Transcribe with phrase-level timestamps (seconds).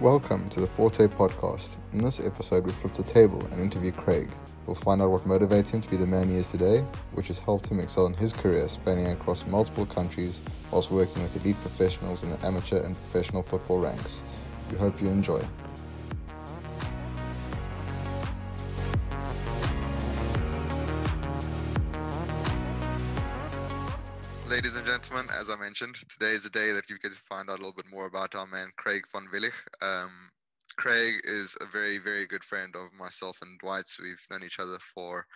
[0.00, 1.74] Welcome to the Forte podcast.
[1.92, 4.30] In this episode, we flip the table and interview Craig.
[4.64, 6.82] We'll find out what motivates him to be the man he is today,
[7.14, 10.38] which has helped him excel in his career spanning across multiple countries
[10.70, 14.22] whilst working with elite professionals in the amateur and professional football ranks.
[14.70, 15.42] We hope you enjoy.
[25.48, 27.72] As I mentioned, today is the day that you get to find out a little
[27.72, 29.54] bit more about our man Craig von Willich.
[29.80, 30.10] Um,
[30.76, 33.98] Craig is a very, very good friend of myself and Dwight's.
[33.98, 35.26] We've known each other for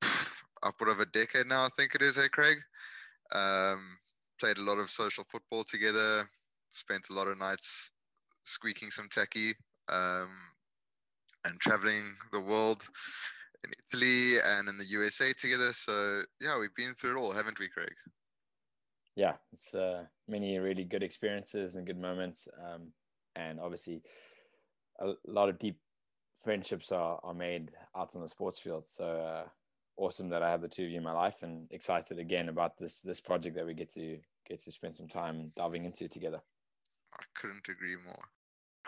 [0.62, 2.56] upward of a decade now, I think it is, hey Craig?
[3.34, 3.98] Um,
[4.40, 6.26] played a lot of social football together,
[6.70, 7.92] spent a lot of nights
[8.44, 9.52] squeaking some tacky
[9.92, 10.30] um,
[11.44, 12.82] and traveling the world
[13.64, 15.72] in Italy and in the USA together.
[15.74, 17.92] So, yeah, we've been through it all, haven't we, Craig?
[19.16, 22.92] Yeah, it's uh, many really good experiences and good moments, um,
[23.34, 24.02] and obviously
[25.00, 25.78] a lot of deep
[26.44, 28.84] friendships are, are made out on the sports field.
[28.86, 29.48] So uh,
[29.96, 32.76] awesome that I have the two of you in my life, and excited again about
[32.76, 36.40] this this project that we get to get to spend some time diving into together.
[37.18, 38.22] I couldn't agree more.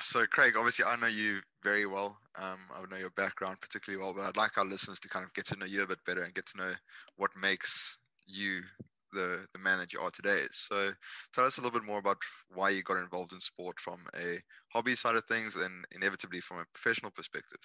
[0.00, 2.18] So, Craig, obviously, I know you very well.
[2.40, 5.34] Um, I know your background particularly well, but I'd like our listeners to kind of
[5.34, 6.72] get to know you a bit better and get to know
[7.16, 8.60] what makes you
[9.12, 10.42] the the man that you are today.
[10.50, 10.90] So
[11.32, 12.18] tell us a little bit more about
[12.54, 14.38] why you got involved in sport from a
[14.72, 17.60] hobby side of things and inevitably from a professional perspective.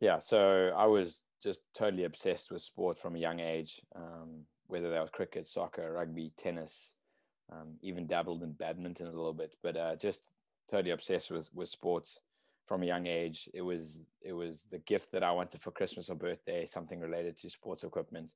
[0.00, 4.90] Yeah, so I was just totally obsessed with sport from a young age, um, whether
[4.90, 6.94] that was cricket, soccer, rugby, tennis,
[7.52, 10.32] um, even dabbled in badminton a little bit, but uh, just
[10.70, 12.20] totally obsessed with with sports
[12.66, 13.48] from a young age.
[13.52, 17.36] It was it was the gift that I wanted for Christmas or birthday, something related
[17.38, 18.30] to sports equipment.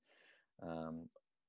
[0.63, 1.09] Um,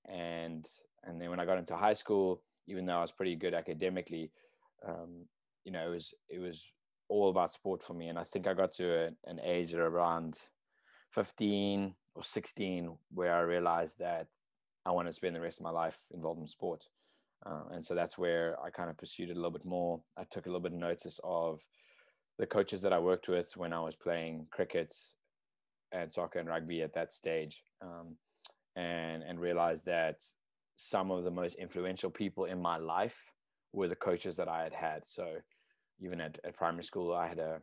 [0.10, 0.66] and
[1.04, 4.32] and then when I got into high school, even though I was pretty good academically,
[4.88, 5.26] um,
[5.64, 6.66] you know, it was it was
[7.10, 8.08] all about sport for me.
[8.08, 10.40] And I think I got to a, an age around
[11.12, 14.28] 15 or 16 where I realized that
[14.86, 16.88] I want to spend the rest of my life involved in sport.
[17.46, 20.02] Uh, and so that's where I kind of pursued it a little bit more.
[20.18, 21.62] I took a little bit of notice of
[22.40, 24.94] the coaches that I worked with when I was playing cricket
[25.92, 27.64] and soccer and rugby at that stage.
[27.82, 28.16] Um,
[28.76, 30.22] and and realized that
[30.76, 33.16] some of the most influential people in my life
[33.72, 35.04] were the coaches that I had had.
[35.08, 35.36] So
[36.00, 37.62] even at, at primary school, I had a,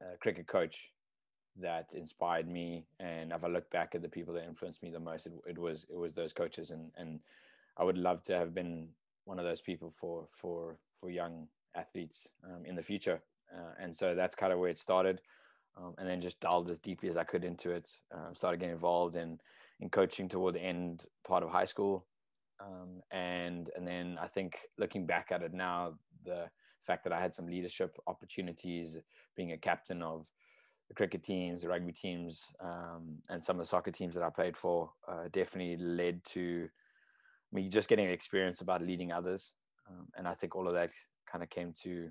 [0.00, 0.90] a cricket coach
[1.60, 2.86] that inspired me.
[3.00, 5.58] And if I look back at the people that influenced me the most, it, it
[5.58, 6.70] was it was those coaches.
[6.70, 7.20] And and
[7.76, 8.88] I would love to have been
[9.24, 13.20] one of those people for for for young athletes um, in the future.
[13.54, 15.20] Uh, and so that's kind of where it started.
[15.76, 17.90] Um, and then just delved as deeply as I could into it.
[18.10, 19.38] Uh, started getting involved in
[19.80, 22.06] in coaching toward the end part of high school.
[22.60, 25.94] Um, and and then I think looking back at it now,
[26.24, 26.48] the
[26.86, 28.96] fact that I had some leadership opportunities,
[29.36, 30.26] being a captain of
[30.88, 34.30] the cricket teams, the rugby teams, um, and some of the soccer teams that I
[34.30, 36.68] played for, uh, definitely led to
[37.52, 39.52] me just getting experience about leading others.
[39.88, 40.90] Um, and I think all of that
[41.30, 42.10] kind of came to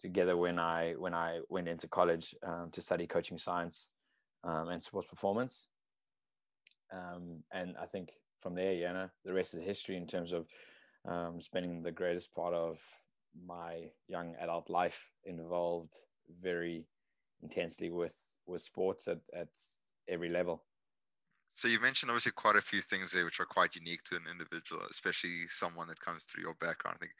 [0.00, 3.86] together when I when I went into college um, to study coaching science
[4.44, 5.68] um, and sports performance.
[6.92, 8.10] Um, and I think
[8.40, 10.46] from there, you know, the rest is history in terms of
[11.08, 12.78] um, spending the greatest part of
[13.46, 15.94] my young adult life involved
[16.42, 16.84] very
[17.42, 18.16] intensely with
[18.46, 19.48] with sports at, at
[20.08, 20.64] every level.
[21.54, 24.24] So you mentioned obviously quite a few things there which are quite unique to an
[24.30, 26.96] individual, especially someone that comes through your background.
[26.98, 27.12] I think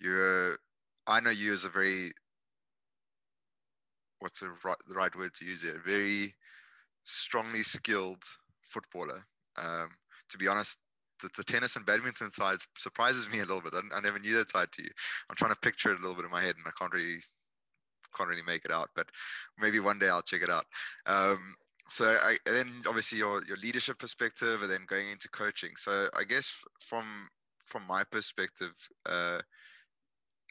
[0.00, 0.58] you're
[1.06, 2.12] I know you as a very
[4.20, 5.80] what's the right, the right word to use here?
[5.84, 6.34] Very
[7.04, 8.22] strongly skilled
[8.64, 9.24] footballer.
[9.62, 9.88] Um,
[10.30, 10.78] to be honest,
[11.20, 13.74] the, the, tennis and badminton side surprises me a little bit.
[13.74, 14.90] I, I, never knew that side to you.
[15.30, 17.18] I'm trying to picture it a little bit in my head, and I can't really
[18.16, 18.90] can't really make it out.
[18.94, 19.08] But
[19.58, 20.64] maybe one day I'll check it out.
[21.06, 21.54] Um,
[21.88, 25.72] so I, then obviously your your leadership perspective, and then going into coaching.
[25.76, 27.28] So I guess from
[27.64, 28.72] from my perspective,
[29.08, 29.40] uh,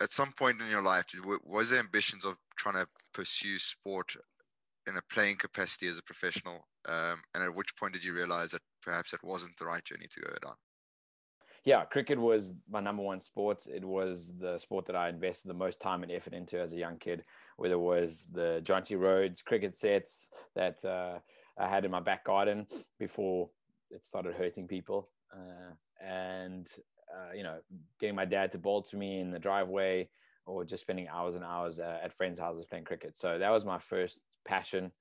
[0.01, 1.05] at some point in your life,
[1.45, 4.15] was there ambitions of trying to pursue sport
[4.87, 6.67] in a playing capacity as a professional?
[6.87, 10.07] Um, and at which point did you realize that perhaps it wasn't the right journey
[10.09, 10.55] to go down?
[11.63, 13.67] Yeah, cricket was my number one sport.
[13.67, 16.77] It was the sport that I invested the most time and effort into as a
[16.77, 17.23] young kid,
[17.57, 21.19] whether it was the Jonty Rhodes cricket sets that uh,
[21.59, 22.65] I had in my back garden
[22.97, 23.49] before
[23.91, 25.09] it started hurting people.
[25.31, 26.67] Uh, and,
[27.13, 27.59] uh, you know,
[27.99, 30.09] getting my dad to bowl to me in the driveway
[30.47, 33.15] or just spending hours and hours uh, at friends' houses playing cricket.
[33.19, 34.91] So that was my first passion.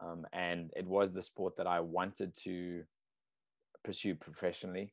[0.00, 2.82] Um, and it was the sport that I wanted to
[3.84, 4.92] pursue professionally.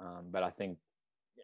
[0.00, 0.78] Um, but I think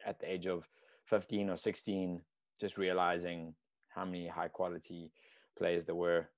[0.04, 0.68] at the age of
[1.06, 2.20] 15 or 16,
[2.60, 3.54] just realizing
[3.94, 5.12] how many high quality
[5.56, 6.28] players there were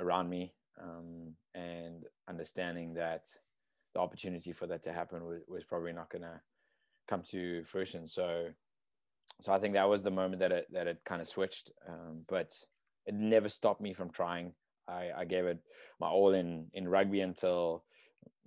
[0.00, 0.52] around me,
[0.82, 3.26] um, and understanding that
[3.94, 6.40] the opportunity for that to happen was, was probably not going to
[7.08, 8.06] come to fruition.
[8.06, 8.48] So,
[9.40, 11.70] so I think that was the moment that it that it kind of switched.
[11.88, 12.52] Um, but
[13.06, 14.52] it never stopped me from trying.
[14.88, 15.58] I, I gave it
[16.00, 17.84] my all in in rugby until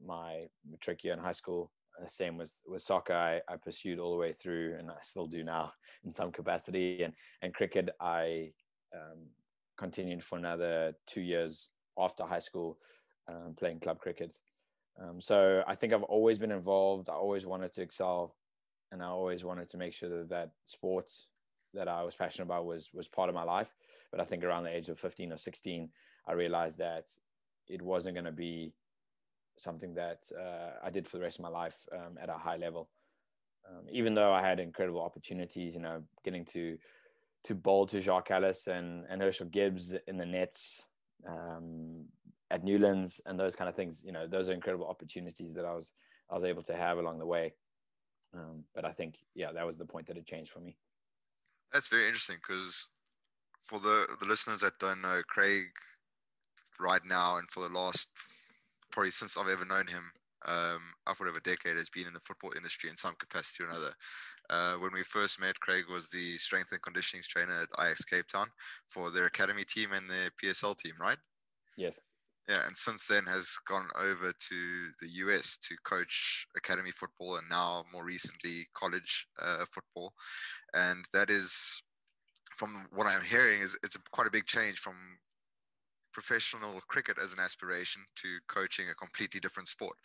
[0.04, 1.72] my matric year in high school.
[2.02, 3.14] Uh, same with with soccer.
[3.14, 5.72] I, I pursued all the way through, and I still do now
[6.06, 7.04] in some capacity.
[7.04, 8.52] And and cricket, I
[8.94, 9.28] um,
[9.78, 12.78] continued for another two years after high school,
[13.28, 14.36] um, playing club cricket.
[15.02, 17.10] Um, so I think I've always been involved.
[17.10, 18.36] I always wanted to excel,
[18.92, 21.28] and I always wanted to make sure that that sports
[21.76, 23.74] that I was passionate about was was part of my life.
[24.12, 25.90] But I think around the age of 15 or 16,
[26.28, 27.10] I realized that
[27.68, 28.74] it wasn't going to be
[29.58, 32.58] something that uh, I did for the rest of my life um, at a high
[32.58, 32.90] level.
[33.68, 36.78] Um, even though I had incredible opportunities, you know, getting to
[37.46, 40.82] to bowl to Jacques Kallis and, and Herschelle Gibbs in the nets
[41.28, 42.06] um,
[42.50, 45.74] at Newlands and those kind of things, you know, those are incredible opportunities that I
[45.74, 45.94] was
[46.30, 47.54] I was able to have along the way.
[48.34, 50.76] Um, but I think, yeah, that was the point that it changed for me.
[51.74, 52.90] That's very interesting because
[53.64, 55.66] for the the listeners that don't know, Craig,
[56.80, 58.08] right now and for the last
[58.92, 60.12] probably since I've ever known him,
[60.48, 63.70] um, upward of a decade, has been in the football industry in some capacity or
[63.70, 63.94] another.
[64.50, 68.28] Uh, when we first met, Craig was the strength and conditioning trainer at Ajax Cape
[68.28, 68.48] Town
[68.88, 71.18] for their academy team and their PSL team, right?
[71.78, 72.00] Yes.
[72.48, 77.50] Yeah, and since then has gone over to the US to coach academy football and
[77.50, 80.14] now more recently college uh, football,
[80.76, 81.82] and that is,
[82.56, 84.96] from what I'm hearing, is it's a, quite a big change from
[86.14, 89.96] professional cricket as an aspiration to coaching a completely different sport.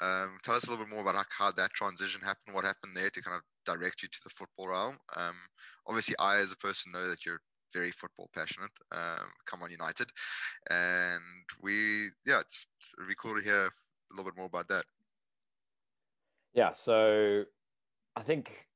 [0.00, 3.10] Um, tell us a little bit more about how that transition happened, what happened there
[3.10, 4.96] to kind of direct you to the football realm.
[5.14, 5.36] Um,
[5.86, 7.42] obviously, I, as a person, know that you're
[7.72, 8.70] very football passionate.
[8.92, 10.08] Um, come on, United,
[10.70, 11.22] and
[11.62, 12.68] we, yeah, just
[13.36, 13.70] to hear a
[14.10, 14.84] little bit more about that.
[16.54, 17.44] Yeah, so
[18.16, 18.68] I think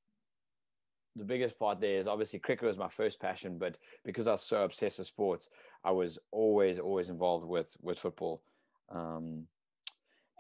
[1.16, 4.42] the biggest part there is obviously cricket was my first passion, but because I was
[4.42, 5.48] so obsessed with sports,
[5.84, 8.42] I was always always involved with with football.
[8.90, 9.46] Um,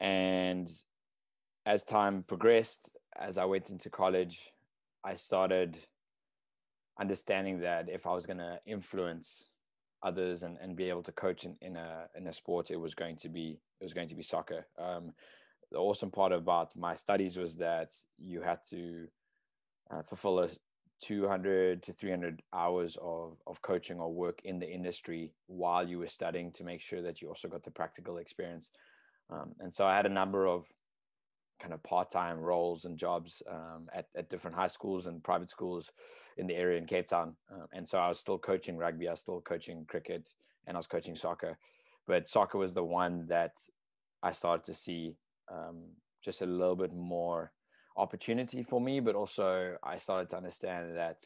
[0.00, 0.70] and
[1.66, 4.52] as time progressed, as I went into college,
[5.04, 5.76] I started
[7.02, 9.50] understanding that if I was going to influence
[10.08, 12.94] others and, and be able to coach in, in a in a sport, it was
[13.02, 13.46] going to be
[13.80, 14.60] it was going to be soccer.
[14.86, 15.04] Um,
[15.72, 19.06] the awesome part about my studies was that you had to
[19.90, 20.48] uh, fulfill a
[21.02, 26.06] 200 to 300 hours of, of coaching or work in the industry while you were
[26.20, 28.70] studying to make sure that you also got the practical experience.
[29.30, 30.66] Um, and so I had a number of
[31.62, 35.92] kind of part-time roles and jobs um, at, at different high schools and private schools
[36.36, 37.36] in the area in Cape Town.
[37.52, 40.28] Um, and so I was still coaching rugby, I was still coaching cricket,
[40.66, 41.56] and I was coaching soccer.
[42.06, 43.52] But soccer was the one that
[44.22, 45.14] I started to see
[45.50, 45.82] um,
[46.24, 47.52] just a little bit more
[47.96, 51.18] opportunity for me, but also I started to understand that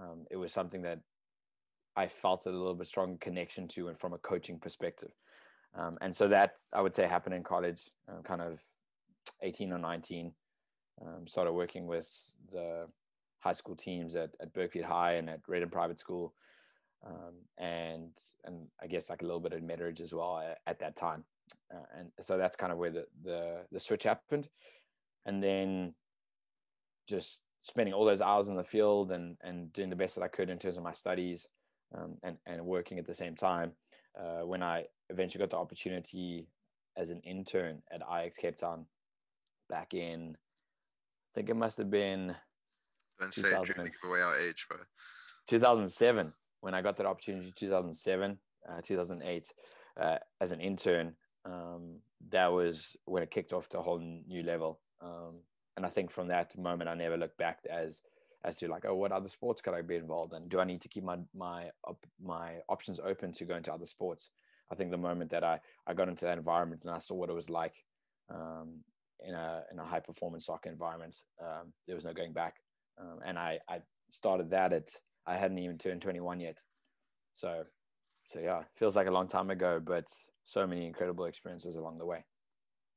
[0.00, 1.00] um, it was something that
[1.94, 5.10] I felt a little bit strong connection to, and from a coaching perspective.
[5.74, 8.60] Um, and so that I would say happened in college, uh, kind of
[9.42, 10.32] 18 or 19.
[11.00, 12.08] Um, started working with
[12.52, 12.86] the
[13.40, 16.34] high school teams at, at Berkeley High and at Redden Private School,
[17.06, 18.10] um, and
[18.44, 21.24] and I guess like a little bit of Metteridge as well at, at that time.
[21.72, 24.48] Uh, and so that's kind of where the, the the switch happened
[25.26, 25.94] and then
[27.06, 30.28] just spending all those hours in the field and and doing the best that I
[30.28, 31.46] could in terms of my studies
[31.96, 33.72] um, and and working at the same time.
[34.18, 36.48] Uh, when I eventually got the opportunity
[36.96, 38.86] as an intern at Ajax Cape Town
[39.68, 42.34] back in, I think it must have been.
[43.20, 44.78] Don't say it, give away our age, bro.
[45.48, 47.52] 2007 when I got that opportunity.
[47.56, 49.48] 2007, uh, 2008,
[50.00, 51.14] uh, as an intern.
[51.44, 54.80] Um, that was when it kicked off to a whole new level.
[55.00, 55.40] Um,
[55.76, 58.02] and I think from that moment, I never looked back as
[58.44, 60.48] as to like, oh, what other sports could I be involved in?
[60.48, 61.70] Do I need to keep my my
[62.22, 64.30] my options open to go into other sports?
[64.70, 67.30] I think the moment that I I got into that environment and I saw what
[67.30, 67.84] it was like
[68.30, 68.80] um,
[69.26, 72.56] in a in a high performance soccer environment, um, there was no going back.
[73.00, 74.90] Um, and I I started that at
[75.26, 76.58] I hadn't even turned 21 yet,
[77.32, 77.64] so
[78.24, 80.06] so yeah, feels like a long time ago, but
[80.44, 82.24] so many incredible experiences along the way.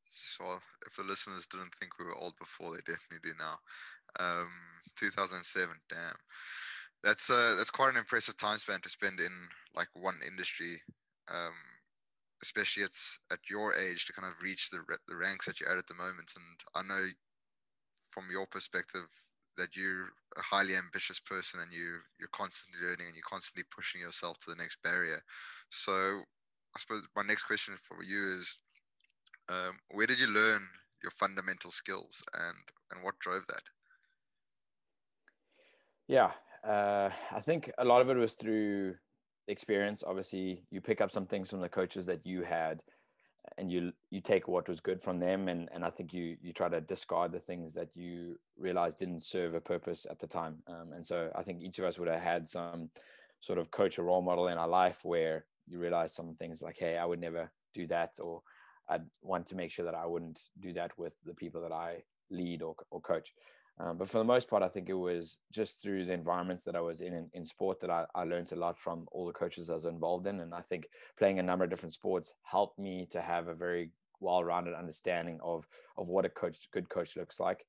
[0.10, 0.44] So
[0.86, 3.56] if the listeners didn't think we were old before, they definitely do now.
[4.20, 4.50] Um,
[4.98, 6.00] 2007, damn.
[7.04, 9.32] That's uh, that's quite an impressive time span to spend in
[9.76, 10.76] like one industry,
[11.34, 11.56] um,
[12.42, 15.78] especially it's at your age to kind of reach the the ranks that you're at
[15.78, 16.34] at the moment.
[16.36, 17.08] And I know
[18.10, 19.08] from your perspective,
[19.58, 24.02] that you're a highly ambitious person and you you're constantly learning and you're constantly pushing
[24.02, 25.22] yourself to the next barrier.
[25.70, 28.58] So I suppose my next question for you is,
[29.50, 30.62] um, where did you learn
[31.04, 32.58] your fundamental skills and
[32.92, 33.64] and what drove that?
[36.08, 36.32] Yeah,
[36.68, 38.96] uh, I think a lot of it was through
[39.48, 40.04] experience.
[40.06, 42.82] Obviously, you pick up some things from the coaches that you had,
[43.58, 46.54] and you you take what was good from them, and and I think you you
[46.54, 50.64] try to discard the things that you realize didn't serve a purpose at the time.
[50.68, 52.90] Um, and so I think each of us would have had some
[53.40, 56.78] sort of coach or role model in our life where you realize some things like,
[56.78, 58.42] hey, I would never do that, or
[58.90, 62.04] I'd want to make sure that I wouldn't do that with the people that I
[62.30, 63.34] lead or, or coach.
[63.82, 66.76] Um, but for the most part, I think it was just through the environments that
[66.76, 69.34] I was in in, in sport that I, I, learned a lot from all the
[69.34, 70.40] coaches I was involved in.
[70.42, 73.92] And I think playing a number of different sports helped me to have a very
[74.20, 75.66] well-rounded understanding of
[75.98, 77.66] of what a coach good coach looks like.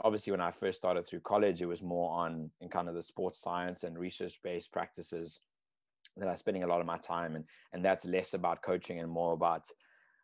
[0.00, 3.02] Obviously, when I first started through college, it was more on in kind of the
[3.02, 5.38] sports science and research-based practices
[6.16, 8.98] that I was spending a lot of my time, and and that's less about coaching
[8.98, 9.62] and more about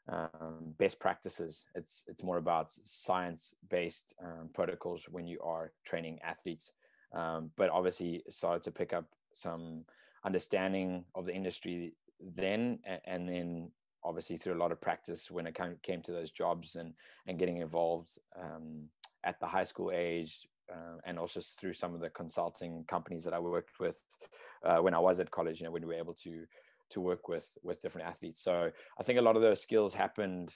[0.09, 1.67] um, best practices.
[1.75, 6.73] It's it's more about science based um, protocols when you are training athletes.
[7.15, 9.85] Um, but obviously, started to pick up some
[10.25, 13.71] understanding of the industry then, and, then
[14.05, 16.95] obviously through a lot of practice when it came, came to those jobs and
[17.27, 18.89] and getting involved um,
[19.25, 20.49] at the high school age.
[20.73, 24.01] Uh, and also through some of the consulting companies that I worked with
[24.65, 26.47] uh, when I was at college, you know, when we were able to
[26.93, 28.43] to work with with different athletes.
[28.43, 30.55] So I think a lot of those skills happened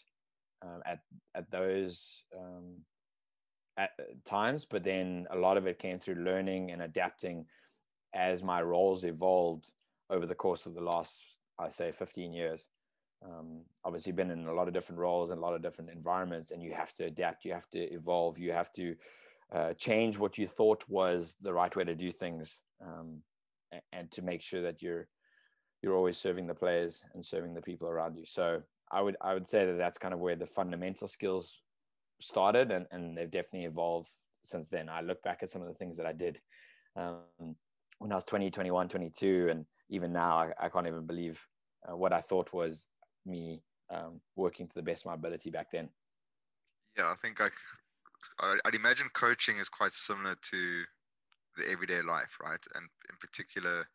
[0.62, 1.00] um, at
[1.34, 2.78] at those um,
[3.78, 3.90] at
[4.24, 7.46] times, but then a lot of it came through learning and adapting
[8.14, 9.70] as my roles evolved
[10.10, 11.22] over the course of the last,
[11.58, 12.64] I say, 15 years.
[13.24, 16.50] Um, obviously, been in a lot of different roles and a lot of different environments,
[16.50, 17.44] and you have to adapt.
[17.44, 18.38] You have to evolve.
[18.38, 18.94] You have to
[19.52, 23.22] uh, change what you thought was the right way to do things, um,
[23.92, 25.08] and to make sure that you're
[25.82, 28.24] you're always serving the players and serving the people around you.
[28.26, 31.60] So I would I would say that that's kind of where the fundamental skills
[32.20, 34.08] started, and and they've definitely evolved
[34.44, 34.88] since then.
[34.88, 36.40] I look back at some of the things that I did
[36.96, 37.56] um,
[37.98, 41.40] when I was 20, 21, 22, and even now I, I can't even believe
[41.88, 42.88] uh, what I thought was
[43.24, 45.88] me um, working to the best of my ability back then.
[46.96, 47.48] Yeah, I think I,
[48.64, 50.82] I'd imagine coaching is quite similar to
[51.56, 52.64] the everyday life, right?
[52.74, 53.86] And in particular,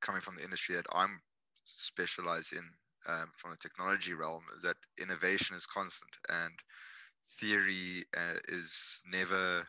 [0.00, 1.20] coming from the industry that I'm
[1.64, 2.64] specialized in
[3.08, 6.52] um, from the technology realm is that innovation is constant and
[7.28, 9.66] theory uh, is never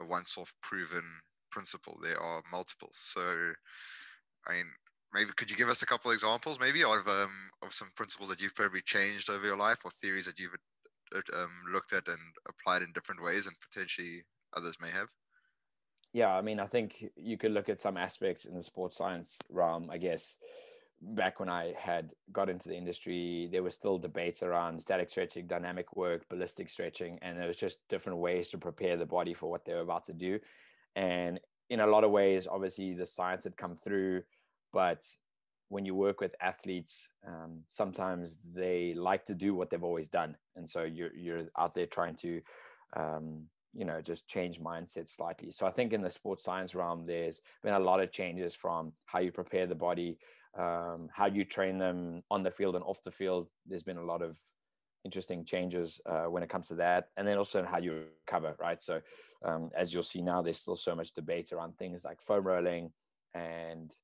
[0.00, 1.04] a once-off proven
[1.50, 1.98] principle.
[2.02, 2.90] There are multiple.
[2.92, 3.20] So,
[4.46, 4.66] I mean,
[5.12, 8.28] maybe could you give us a couple of examples, maybe of um, of some principles
[8.30, 10.56] that you've probably changed over your life, or theories that you've
[11.14, 12.18] uh, um, looked at and
[12.48, 14.22] applied in different ways, and potentially
[14.56, 15.08] others may have?
[16.12, 19.38] Yeah, I mean, I think you could look at some aspects in the sports science
[19.50, 19.90] realm.
[19.90, 20.36] I guess
[21.00, 25.46] back when I had got into the industry, there were still debates around static stretching,
[25.46, 29.50] dynamic work, ballistic stretching, and there was just different ways to prepare the body for
[29.50, 30.38] what they were about to do.
[30.96, 31.38] And
[31.70, 34.22] in a lot of ways, obviously, the science had come through,
[34.72, 35.04] but
[35.68, 40.36] when you work with athletes, um, sometimes they like to do what they've always done,
[40.56, 42.40] and so you're you're out there trying to
[42.96, 43.44] um,
[43.74, 45.50] you know just change mindset slightly.
[45.50, 48.92] So i think in the sports science realm there's been a lot of changes from
[49.06, 50.18] how you prepare the body
[50.56, 53.48] um, how you train them on the field and off the field.
[53.66, 54.36] There's been a lot of
[55.04, 57.08] interesting changes uh, when it comes to that.
[57.16, 58.82] And then also in how you recover right?
[58.82, 59.00] So
[59.44, 62.90] um, as you'll see now there's still so much debate around things like foam rolling
[63.34, 63.94] and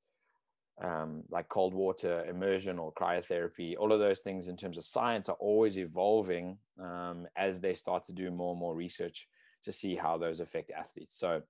[0.81, 3.75] um, like cold water immersion or cryotherapy.
[3.77, 8.05] All of those things in terms of science are always evolving um, as they start
[8.05, 9.27] to do more and more research
[9.65, 11.17] to see how those affect athletes.
[11.17, 11.41] So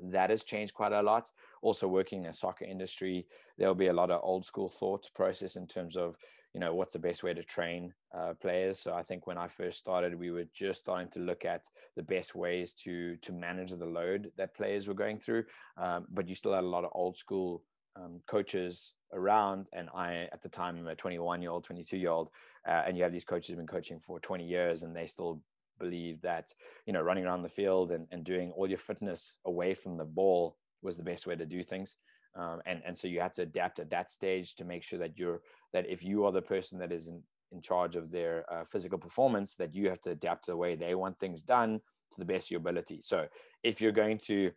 [0.00, 1.30] that has changed quite a lot.
[1.62, 3.26] Also, working in the soccer industry,
[3.58, 6.16] there'll be a lot of old school thought process in terms of
[6.54, 8.78] you know what's the best way to train uh, players.
[8.78, 11.64] So I think when I first started, we were just starting to look at
[11.96, 15.44] the best ways to to manage the load that players were going through.
[15.76, 17.62] Um, but you still had a lot of old school
[17.96, 22.10] um, coaches around and i at the time i'm a 21 year old 22 year
[22.10, 22.28] old
[22.68, 25.40] uh, and you have these coaches who've been coaching for 20 years and they still
[25.78, 26.52] believe that
[26.86, 30.04] you know running around the field and, and doing all your fitness away from the
[30.04, 31.96] ball was the best way to do things.
[32.34, 35.18] Um, and and so you have to adapt at that stage to make sure that
[35.18, 35.40] you're
[35.72, 38.98] that if you are the person that is in, in charge of their uh, physical
[38.98, 41.80] performance that you have to adapt to the way they want things done
[42.12, 43.00] to the best of your ability.
[43.02, 43.26] So
[43.62, 44.50] if you're going to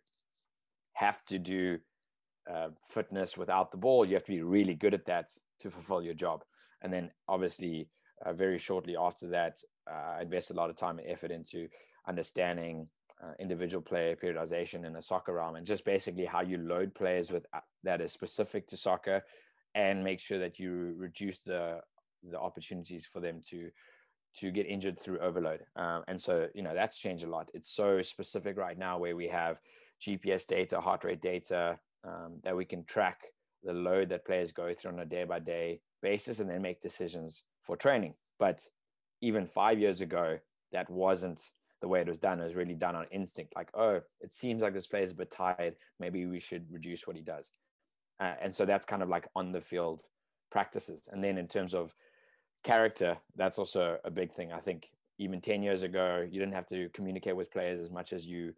[0.94, 1.78] have to do
[2.50, 6.02] uh, fitness without the ball you have to be really good at that to fulfill
[6.02, 6.42] your job.
[6.82, 7.88] And then obviously
[8.24, 9.58] uh, very shortly after that,
[9.90, 11.68] I invested a lot of time and effort into
[12.06, 12.88] understanding
[13.22, 17.30] uh, individual player periodization in a soccer realm, and just basically how you load players
[17.30, 19.22] with uh, that is specific to soccer,
[19.74, 21.80] and make sure that you reduce the
[22.30, 23.70] the opportunities for them to
[24.38, 25.60] to get injured through overload.
[25.76, 27.50] Um, and so, you know, that's changed a lot.
[27.52, 29.58] It's so specific right now where we have
[30.00, 33.20] GPS data, heart rate data um, that we can track
[33.62, 36.80] the load that players go through on a day by day basis and then make
[36.80, 38.14] decisions for training.
[38.38, 38.66] But
[39.20, 40.38] even five years ago,
[40.72, 41.50] that wasn't
[41.80, 42.40] the way it was done.
[42.40, 43.54] It was really done on instinct.
[43.56, 45.76] Like, oh, it seems like this player's a bit tired.
[45.98, 47.50] Maybe we should reduce what he does.
[48.20, 50.02] Uh, and so that's kind of like on the field
[50.50, 51.08] practices.
[51.10, 51.94] And then in terms of
[52.64, 54.52] character, that's also a big thing.
[54.52, 58.12] I think even 10 years ago, you didn't have to communicate with players as much
[58.12, 58.54] as you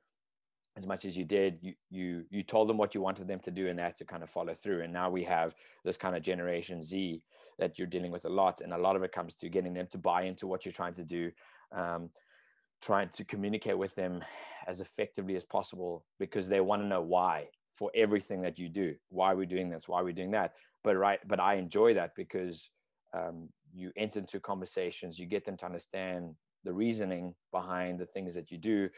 [0.76, 3.50] as much as you did you you you told them what you wanted them to
[3.50, 4.82] do and that to kind of follow through.
[4.82, 7.22] And now we have this kind of generation z
[7.58, 9.86] that you're dealing with a lot and a lot of it comes to getting them
[9.90, 11.30] to buy into what you're trying to do
[11.72, 12.10] um,
[12.80, 14.24] trying to communicate with them
[14.66, 18.94] as effectively as possible because they want to know why for everything that you do.
[19.08, 19.88] Why we're doing this?
[19.88, 20.52] Why we're doing that?
[20.84, 22.70] But right but i enjoy that because
[23.14, 28.34] um, you enter into conversations you get them to understand the reasoning behind the things
[28.34, 28.88] that you do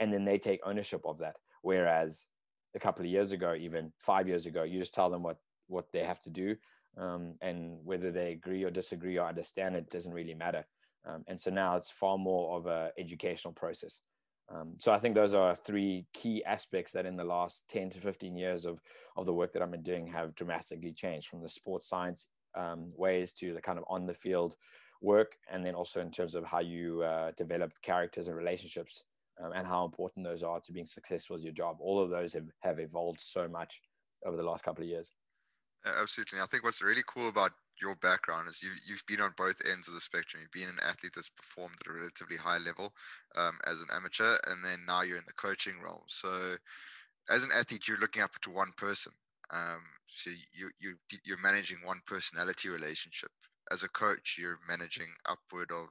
[0.00, 2.26] and then they take ownership of that whereas
[2.74, 5.38] a couple of years ago even five years ago you just tell them what
[5.68, 6.54] what they have to do
[6.96, 10.64] um, and whether they agree or disagree or understand it doesn't really matter
[11.06, 14.00] um, and so now it's far more of a educational process.
[14.54, 18.00] Um, so I think those are three key aspects that in the last 10 to
[18.00, 18.78] 15 years of,
[19.16, 22.92] of the work that I've been doing have dramatically changed from the sports science um,
[22.94, 24.54] ways to the kind of on the field
[25.04, 25.36] work.
[25.50, 29.04] And then also in terms of how you uh, develop characters and relationships
[29.42, 31.76] um, and how important those are to being successful as your job.
[31.80, 33.82] All of those have, have evolved so much
[34.24, 35.12] over the last couple of years.
[35.86, 36.40] Absolutely.
[36.40, 39.86] I think what's really cool about your background is you, you've been on both ends
[39.88, 40.40] of the spectrum.
[40.42, 42.94] You've been an athlete that's performed at a relatively high level
[43.36, 46.56] um, as an amateur, and then now you're in the coaching role So,
[47.30, 49.12] as an athlete, you're looking up to one person.
[49.50, 53.30] Um, so you you you're managing one personality relationship.
[53.72, 55.88] As a coach, you're managing upward of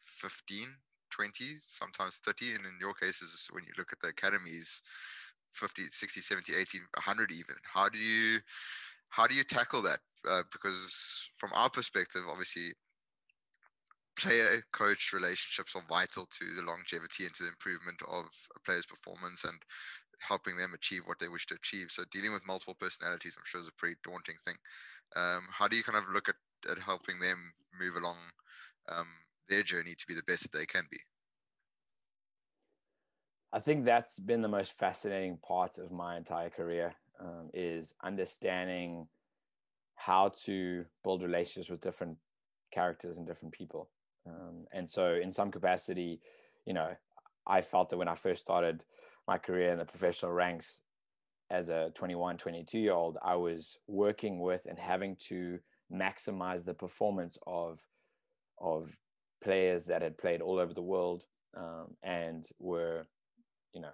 [0.00, 0.68] 15,
[1.10, 2.54] 20, sometimes 30.
[2.54, 4.82] And in your cases, when you look at the academies,
[5.52, 7.56] 50, 60, 70, 80, 100 even.
[7.64, 8.38] How do you
[9.08, 9.98] how do you tackle that?
[10.28, 12.72] Uh, because from our perspective, obviously,
[14.16, 18.86] player coach relationships are vital to the longevity and to the improvement of a player's
[18.86, 19.58] performance and
[20.20, 21.90] helping them achieve what they wish to achieve.
[21.90, 24.56] So dealing with multiple personalities, I'm sure, is a pretty daunting thing.
[25.16, 26.36] Um, how do you kind of look at,
[26.70, 28.16] at helping them move along
[28.88, 29.06] um,
[29.48, 30.98] their journey to be the best that they can be?
[33.52, 39.08] I think that's been the most fascinating part of my entire career um, is understanding
[39.96, 42.16] how to build relationships with different
[42.72, 43.90] characters and different people.
[44.26, 46.20] Um, and so, in some capacity,
[46.64, 46.94] you know,
[47.46, 48.84] I felt that when I first started
[49.26, 50.80] my career in the professional ranks
[51.50, 55.58] as a 21, 22 year old, I was working with and having to
[55.92, 57.80] maximize the performance of
[58.60, 58.90] of
[59.42, 61.24] players that had played all over the world
[61.56, 63.06] um, and were
[63.72, 63.92] you know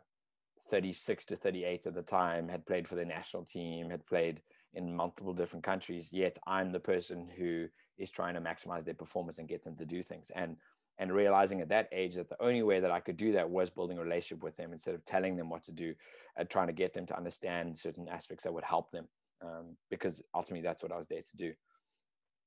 [0.71, 4.41] 36 to 38 at the time had played for the national team had played
[4.75, 7.67] in multiple different countries yet i'm the person who
[7.99, 10.31] is trying to maximize their performance and get them to do things.
[10.35, 10.57] And
[10.99, 13.69] and realizing at that age that the only way that i could do that was
[13.69, 15.95] building a relationship with them instead of telling them what to do
[16.39, 19.07] and trying to get them to understand certain aspects that would help them
[19.45, 21.53] um, because ultimately that's what i was there to do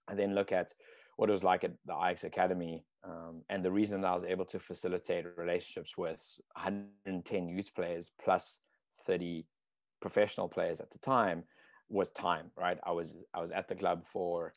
[0.10, 0.74] and then look at
[1.18, 2.86] what it was like at the Ajax Academy.
[3.04, 6.22] Um, and the reason that I was able to facilitate relationships with
[6.54, 8.60] 110 youth players plus
[9.06, 9.46] 30
[10.02, 11.44] professional players at the time
[11.90, 12.78] was time, right?
[12.84, 14.54] I was I was at the club for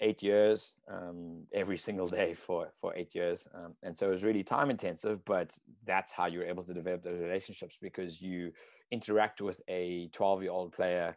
[0.00, 4.24] eight years, um, every single day for for eight years, um, and so it was
[4.24, 5.24] really time intensive.
[5.24, 8.52] But that's how you're able to develop those relationships because you
[8.90, 11.16] interact with a 12 year old player,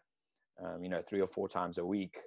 [0.63, 2.17] um, you know, three or four times a week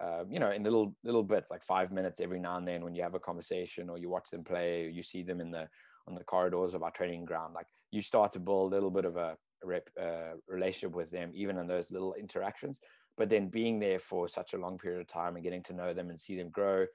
[0.00, 2.94] uh, you know, in little little bits, like five minutes every now and then, when
[2.94, 5.68] you have a conversation or you watch them play, or you see them in the
[6.08, 9.04] on the corridors of our training ground, like you start to build a little bit
[9.04, 12.80] of a, rep, uh, relationship with them, even in those little interactions.
[13.16, 15.92] But then being there for such a long period of time and getting to know
[15.92, 16.86] them and see them grow,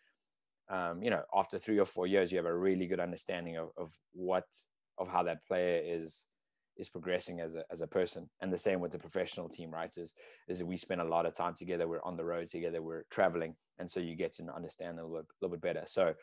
[0.69, 3.69] um, you know, after three or four years, you have a really good understanding of,
[3.77, 4.45] of what
[4.97, 6.25] of how that player is
[6.77, 8.29] is progressing as a, as a person.
[8.41, 10.13] And the same with the professional team right is
[10.47, 13.55] is we spend a lot of time together we're on the road together we're traveling
[13.79, 15.83] and so you get to understand a little bit, little bit better.
[15.87, 16.13] So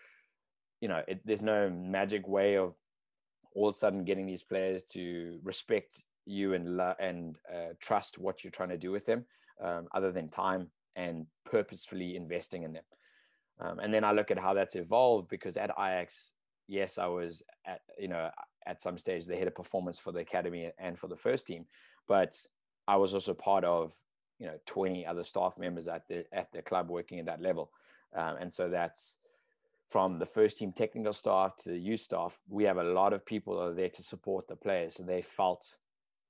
[0.81, 2.75] you know it, there's no magic way of
[3.55, 8.43] all of a sudden getting these players to respect you and and uh, trust what
[8.43, 9.25] you're trying to do with them
[9.63, 12.85] um, other than time and purposefully investing in them.
[13.61, 16.33] Um, and then i look at how that's evolved because at Ajax
[16.69, 18.31] yes, I was at, you know,
[18.67, 21.67] at some stage the head of performance for the academy and for the first team.
[22.09, 22.37] But
[22.89, 23.93] I was also part of
[24.39, 27.71] you know 20 other staff members at the at the club working at that level,
[28.17, 29.17] um, and so that's
[29.91, 32.39] from the first team technical staff to the youth staff.
[32.49, 35.23] We have a lot of people that are there to support the players, so they
[35.23, 35.77] felt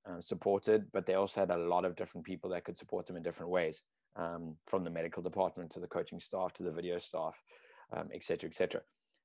[0.05, 3.15] um, supported, but they also had a lot of different people that could support them
[3.15, 3.81] in different ways,
[4.15, 7.41] um, from the medical department to the coaching staff to the video staff,
[7.93, 8.81] um, et cetera, et cetera.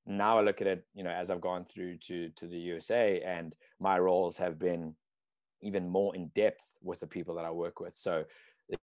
[0.08, 3.20] Now I look at it, you know, as I've gone through to to the USA,
[3.24, 4.94] and my roles have been
[5.60, 7.94] even more in depth with the people that I work with.
[7.94, 8.24] So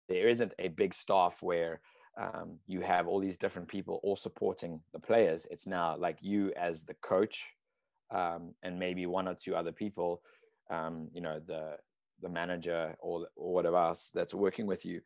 [0.07, 1.81] there isn't a big staff where
[2.17, 5.47] um, you have all these different people all supporting the players.
[5.51, 7.43] It's now like you as the coach
[8.11, 10.21] um, and maybe one or two other people,
[10.69, 11.77] um, you know, the
[12.21, 15.01] the manager or, or whatever else that's working with you.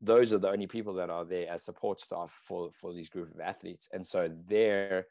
[0.00, 3.34] Those are the only people that are there as support staff for for these group
[3.34, 3.88] of athletes.
[3.92, 5.06] And so there,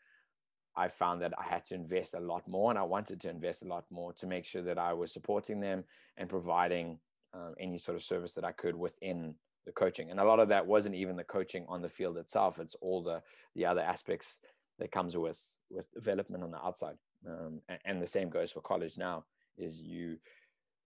[0.76, 3.64] I found that I had to invest a lot more, and I wanted to invest
[3.64, 5.84] a lot more to make sure that I was supporting them
[6.18, 7.00] and providing
[7.34, 10.12] um, any sort of service that I could within the coaching.
[10.12, 13.04] And a lot of that wasn't even the coaching on the field itself; it's all
[13.04, 13.22] the
[13.56, 14.38] the other aspects
[14.80, 16.96] that comes with with development on the outside.
[17.28, 19.26] Um, and, and the same goes for college now:
[19.58, 20.18] is you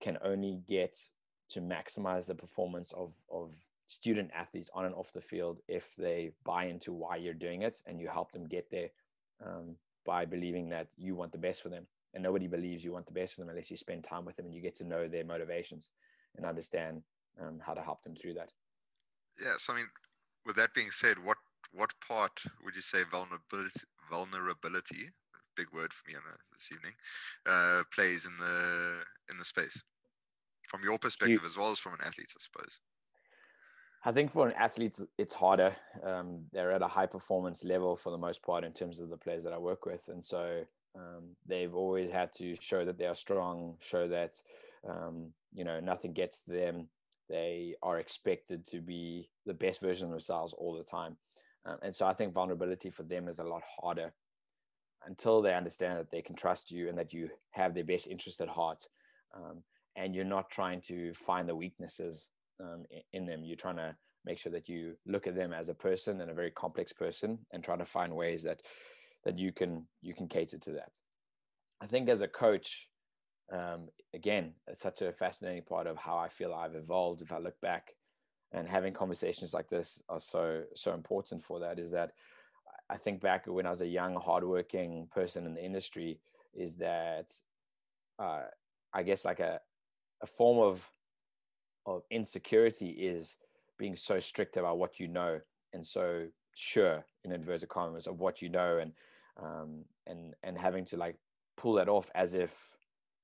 [0.02, 0.98] can only get
[1.50, 3.54] to maximize the performance of of
[3.88, 7.78] student athletes on and off the field if they buy into why you're doing it
[7.86, 8.89] and you help them get there
[9.43, 13.06] um, by believing that you want the best for them and nobody believes you want
[13.06, 15.08] the best for them unless you spend time with them and you get to know
[15.08, 15.89] their motivations
[16.38, 17.02] and understand
[17.41, 18.52] um, how to help them through that.
[19.41, 19.54] Yeah.
[19.58, 19.88] So I mean,
[20.45, 21.38] with that being said, what
[21.74, 25.10] what part would you say vulnerability vulnerability
[25.58, 26.15] big word for me
[26.54, 26.93] this evening
[27.48, 29.84] uh, plays in the in the space
[30.67, 32.80] from your perspective you, as well as from an athlete, I suppose.
[34.08, 35.76] I think for an athlete, it's harder.
[36.04, 39.18] Um, they're at a high performance level for the most part in terms of the
[39.18, 40.62] players that I work with, and so
[40.96, 44.34] um, they've always had to show that they are strong, show that
[44.88, 46.88] um, you know nothing gets to them.
[47.30, 51.18] They are expected to be the best version of themselves all the time,
[51.65, 54.13] um, and so I think vulnerability for them is a lot harder
[55.08, 58.39] until they understand that they can trust you and that you have their best interest
[58.39, 58.86] at heart,
[59.36, 59.63] um,
[59.96, 62.28] and you're not trying to find the weaknesses
[62.60, 63.44] um, in them.
[63.44, 66.34] You're trying to make sure that you look at them as a person and a
[66.34, 68.62] very complex person, and try to find ways that
[69.24, 71.00] that you can you can cater to that.
[71.82, 72.89] I think as a coach,
[73.52, 77.22] um, again, it's such a fascinating part of how I feel I've evolved.
[77.22, 77.96] If I look back,
[78.52, 81.80] and having conversations like this are so so important for that.
[81.80, 82.12] Is that
[82.89, 86.20] I think back when I was a young, hardworking person in the industry,
[86.54, 87.34] is that
[88.20, 88.44] uh,
[88.94, 89.60] I guess like a
[90.22, 90.89] a form of
[91.86, 93.38] of insecurity is
[93.78, 95.39] being so strict about what you know
[95.74, 98.91] and so sure in inverted commas of what you know and
[99.41, 101.17] um, and and having to like
[101.58, 102.71] pull that off as if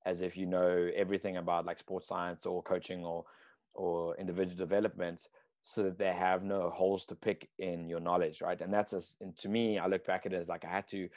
[0.04, 3.24] as if you know everything about like sports science or coaching or
[3.74, 5.22] or individual development
[5.64, 8.60] so that they have no holes to pick in your knowledge right?
[8.60, 10.88] And that's as and to me i look back at it as like i had
[10.88, 11.08] to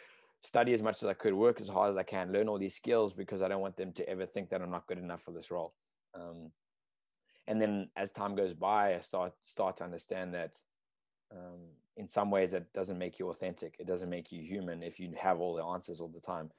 [0.42, 2.76] study as much as i could work as hard as i can learn all these
[2.76, 5.32] skills because i don't want them to ever think that i'm not good enough for
[5.32, 5.74] this role.
[6.14, 6.52] Um,
[7.48, 10.52] and then as time goes by i start start to understand that
[11.32, 11.60] um,
[11.98, 13.76] in some ways that doesn't make you authentic.
[13.80, 16.52] It doesn't make you human if you have all the answers all the time.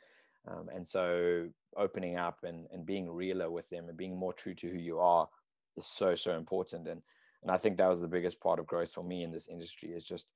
[0.49, 4.55] Um, and so opening up and, and being realer with them and being more true
[4.55, 5.29] to who you are
[5.77, 6.89] is so so important.
[6.89, 7.03] And
[7.43, 9.91] and i think that was the biggest part of growth for me in this industry
[9.91, 10.27] is just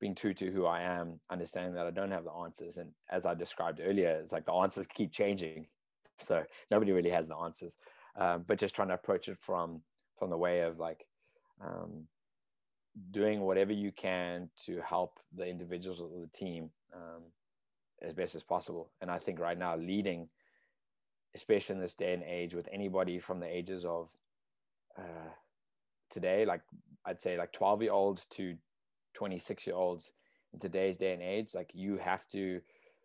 [0.00, 2.78] being true to who i am understanding that i don't have the answers.
[2.78, 5.66] And as i described earlier it's like the answers keep changing.
[6.18, 7.76] So nobody really has the answers.
[8.16, 9.82] Um, but just trying to approach it from
[10.18, 11.06] from the way of like
[11.60, 12.06] um,
[13.10, 17.22] doing whatever you can to help the individuals of the team um,
[18.02, 18.90] as best as possible.
[19.00, 20.28] And I think right now, leading,
[21.34, 24.08] especially in this day and age, with anybody from the ages of
[24.98, 25.30] uh,
[26.10, 26.62] today, like
[27.04, 28.56] I'd say like 12 year olds to
[29.14, 30.12] 26 year olds
[30.52, 32.60] in today's day and age, like you have to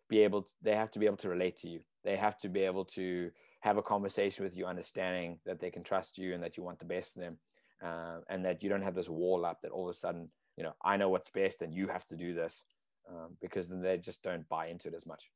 [0.08, 1.80] be able to, they have to be able to relate to you.
[2.04, 3.30] They have to be able to
[3.64, 6.78] have a conversation with you, understanding that they can trust you and that you want
[6.78, 7.38] the best of them,
[7.82, 10.62] uh, and that you don't have this wall up that all of a sudden, you
[10.62, 12.62] know, I know what's best and you have to do this,
[13.08, 15.30] um, because then they just don't buy into it as much.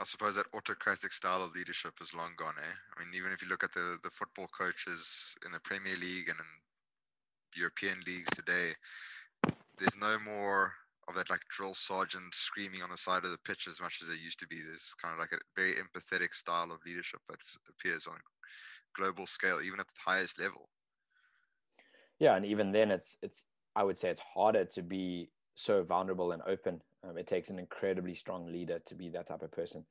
[0.00, 2.54] I suppose that autocratic style of leadership is long gone.
[2.58, 2.74] Eh?
[2.96, 6.28] I mean, even if you look at the the football coaches in the Premier League
[6.28, 6.50] and in
[7.54, 8.72] European leagues today,
[9.78, 10.72] there's no more
[11.08, 14.08] of that like drill sergeant screaming on the side of the pitch as much as
[14.08, 14.60] it used to be.
[14.60, 19.26] There's kind of like a very empathetic style of leadership that appears on a global
[19.26, 20.68] scale, even at the highest level.
[22.18, 26.32] Yeah, and even then, it's it's I would say it's harder to be so vulnerable
[26.32, 26.80] and open.
[27.04, 29.84] Um, it takes an incredibly strong leader to be that type of person.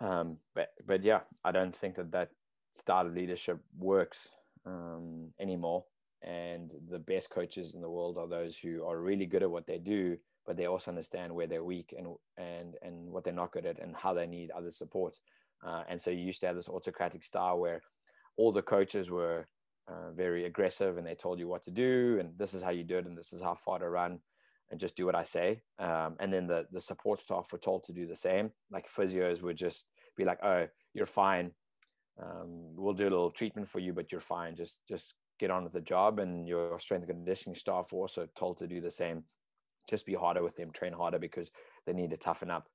[0.00, 2.30] Um, but but yeah, I don't think that that
[2.70, 4.28] style of leadership works
[4.64, 5.84] um, anymore.
[6.22, 9.66] And the best coaches in the world are those who are really good at what
[9.66, 13.52] they do, but they also understand where they're weak and and and what they're not
[13.52, 15.14] good at and how they need other support.
[15.64, 17.80] Uh, and so you used to have this autocratic style where
[18.36, 19.46] all the coaches were
[19.88, 22.84] uh, very aggressive and they told you what to do and this is how you
[22.84, 24.20] do it and this is how far to run
[24.70, 25.62] and just do what I say.
[25.78, 28.50] Um, and then the the support staff were told to do the same.
[28.70, 31.52] Like physios would just be like, "Oh, you're fine.
[32.20, 34.56] Um, we'll do a little treatment for you, but you're fine.
[34.56, 38.58] Just just get on with the job." And your strength and conditioning staff also told
[38.58, 39.24] to do the same.
[39.88, 41.50] Just be harder with them, train harder because
[41.86, 42.68] they need to toughen up.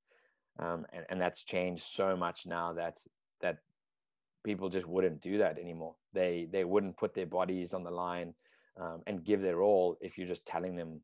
[0.60, 2.98] Um, and, and that's changed so much now that
[3.42, 3.58] that
[4.44, 5.96] people just wouldn't do that anymore.
[6.14, 8.34] They they wouldn't put their bodies on the line
[8.80, 11.02] um, and give their all if you're just telling them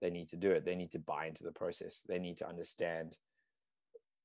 [0.00, 0.64] they need to do it.
[0.64, 2.02] They need to buy into the process.
[2.08, 3.16] They need to understand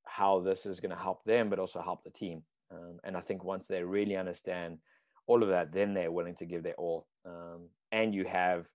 [0.06, 2.44] how this is going to help them, but also help the team.
[2.72, 4.80] Um, and I think once they really understand
[5.28, 7.08] all of that, then they're willing to give their all.
[7.26, 8.68] Um, and you have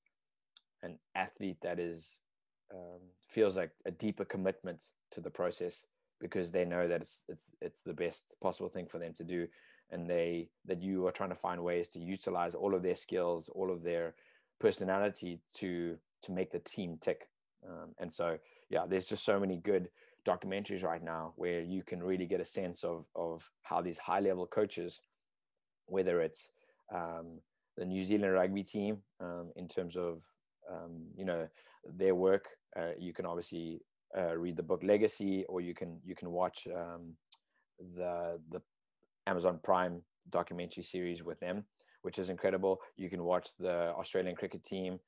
[0.82, 2.18] an athlete that is
[2.72, 5.84] um, feels like a deeper commitment to the process
[6.20, 9.46] because they know that it's it's it's the best possible thing for them to do,
[9.90, 13.48] and they that you are trying to find ways to utilize all of their skills,
[13.54, 14.14] all of their
[14.58, 17.28] personality to to make the team tick.
[17.66, 18.38] Um, and so,
[18.70, 19.88] yeah, there's just so many good
[20.26, 24.20] documentaries right now where you can really get a sense of of how these high
[24.20, 25.00] level coaches,
[25.88, 26.50] whether it's
[26.94, 27.40] um,
[27.76, 30.22] the New Zealand rugby team um, in terms of
[30.70, 31.48] um, you know
[31.84, 32.46] their work,
[32.76, 33.80] uh, you can obviously
[34.16, 37.14] uh, read the book Legacy, or you can you can watch um,
[37.96, 38.60] the the
[39.26, 41.64] Amazon Prime documentary series with them,
[42.02, 42.80] which is incredible.
[42.96, 44.98] You can watch the Australian cricket team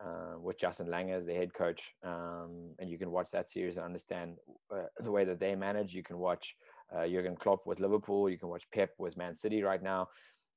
[0.00, 3.76] uh, with Justin Langer as the head coach, um, and you can watch that series
[3.76, 4.36] and understand
[4.74, 5.94] uh, the way that they manage.
[5.94, 6.56] You can watch
[6.94, 8.28] uh, Jurgen Klopp with Liverpool.
[8.28, 10.08] You can watch Pep with Man City right now.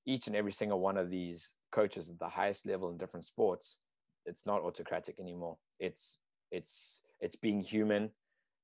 [0.05, 3.77] Each and every single one of these coaches at the highest level in different sports,
[4.25, 5.57] it's not autocratic anymore.
[5.79, 6.17] It's
[6.51, 8.11] it's it's being human,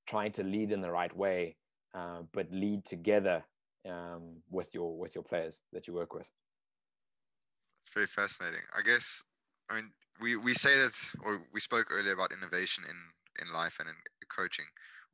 [0.08, 1.58] trying to lead in the right way,
[1.93, 3.43] uh, but lead together
[3.88, 6.28] um, with your with your players that you work with.
[7.84, 8.62] It's very fascinating.
[8.75, 9.23] I guess
[9.69, 13.78] I mean we we say that or we spoke earlier about innovation in in life
[13.80, 13.95] and in
[14.30, 14.65] coaching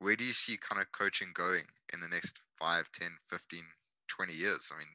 [0.01, 3.61] where do you see kind of coaching going in the next 5 10 15
[4.09, 4.71] 20 years?
[4.73, 4.87] I mean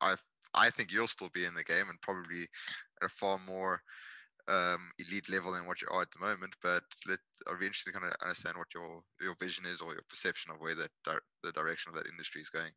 [0.00, 0.14] i
[0.54, 2.42] i think you'll still be in the game and probably
[3.02, 3.80] at a far more
[4.46, 7.92] um, elite level than what you are at the moment but let i'll be interested
[7.92, 10.88] to kind of understand what your your vision is or your perception of where the,
[11.42, 12.70] the direction of that industry is going.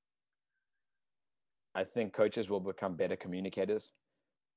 [1.76, 3.92] I think coaches will become better communicators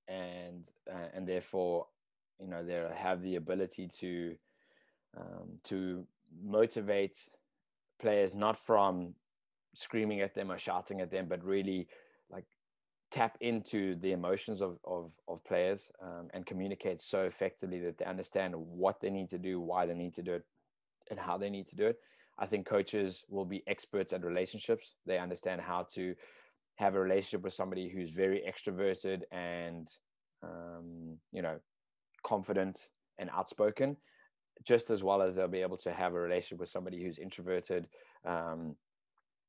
[0.07, 1.87] and uh, and therefore
[2.39, 4.37] you know they have the ability to
[5.17, 6.07] um, to
[6.43, 7.17] motivate
[8.01, 9.15] players not from
[9.75, 11.87] screaming at them or shouting at them but really
[12.31, 12.45] like
[13.11, 18.05] tap into the emotions of of, of players um, and communicate so effectively that they
[18.05, 20.45] understand what they need to do why they need to do it
[21.11, 21.99] and how they need to do it.
[22.39, 24.95] I think coaches will be experts at relationships.
[25.05, 26.15] They understand how to
[26.77, 29.89] have a relationship with somebody who's very extroverted and
[30.43, 31.59] um, you know
[32.25, 32.89] confident
[33.19, 33.97] and outspoken,
[34.65, 37.89] just as well as they'll be able to have a relationship with somebody who's introverted
[38.25, 38.77] um,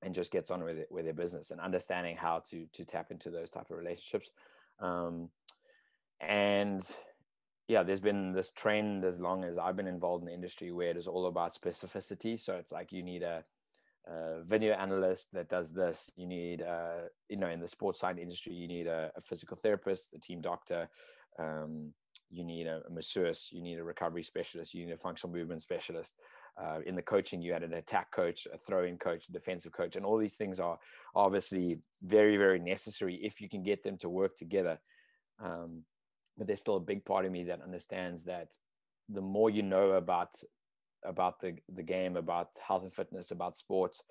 [0.02, 3.12] and just gets on with it, with their business and understanding how to to tap
[3.12, 4.30] into those type of relationships.
[4.80, 5.30] Um,
[6.20, 6.82] and
[7.68, 10.90] yeah, there's been this trend as long as I've been involved in the industry where
[10.90, 12.40] it is all about specificity.
[12.40, 13.44] So it's like you need a,
[14.08, 16.10] a video analyst that does this.
[16.16, 19.56] You need, uh, you know, in the sports science industry, you need a, a physical
[19.56, 20.90] therapist, a team doctor,
[21.40, 21.94] um,
[22.32, 26.16] you need a, masseuse, you need a recovery specialist, you need a functional movement specialist.
[26.62, 29.96] Uh, in the coaching, you had an attack coach, a throw-in coach, a defensive coach,
[29.96, 30.78] and all these things are
[31.16, 34.80] obviously very, very necessary if you can get them to work together.
[35.44, 35.84] Um,
[36.38, 38.50] but there's still a big part of me that understands that
[39.10, 40.30] the more you know about
[41.04, 44.02] about the the game, about health and fitness, about sports,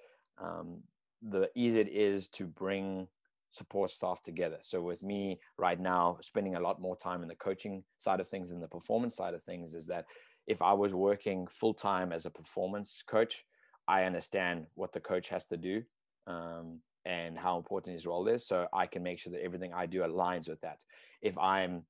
[0.42, 0.82] um,
[1.22, 3.06] the easier it is to bring
[3.52, 4.58] support staff together.
[4.62, 8.28] So with me right now, spending a lot more time in the coaching side of
[8.28, 10.06] things and the performance side of things is that
[10.46, 13.44] if I was working full time as a performance coach,
[13.88, 15.82] I understand what the coach has to do
[16.26, 18.46] um, and how important his role is.
[18.46, 20.80] So I can make sure that everything I do aligns with that.
[21.22, 21.82] If I'm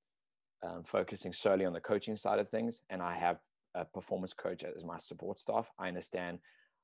[0.62, 3.38] um, focusing solely on the coaching side of things and I have
[3.74, 6.38] a performance coach as my support staff, I understand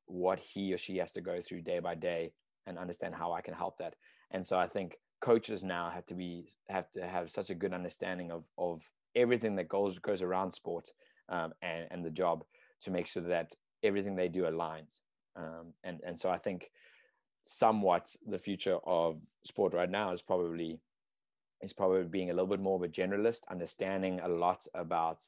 [0.07, 2.33] what he or she has to go through day by day
[2.67, 3.95] and understand how I can help that.
[4.31, 7.73] And so I think coaches now have to be have to have such a good
[7.73, 8.83] understanding of of
[9.15, 10.91] everything that goes goes around sport
[11.29, 12.45] um, and and the job
[12.83, 15.01] to make sure that everything they do aligns.
[15.37, 16.71] Um, and and so I think
[17.45, 20.81] somewhat the future of sport right now is probably
[21.63, 25.19] is probably being a little bit more of a generalist, understanding a lot about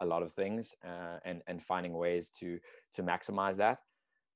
[0.00, 2.58] a lot of things, uh, and and finding ways to
[2.94, 3.78] to maximize that.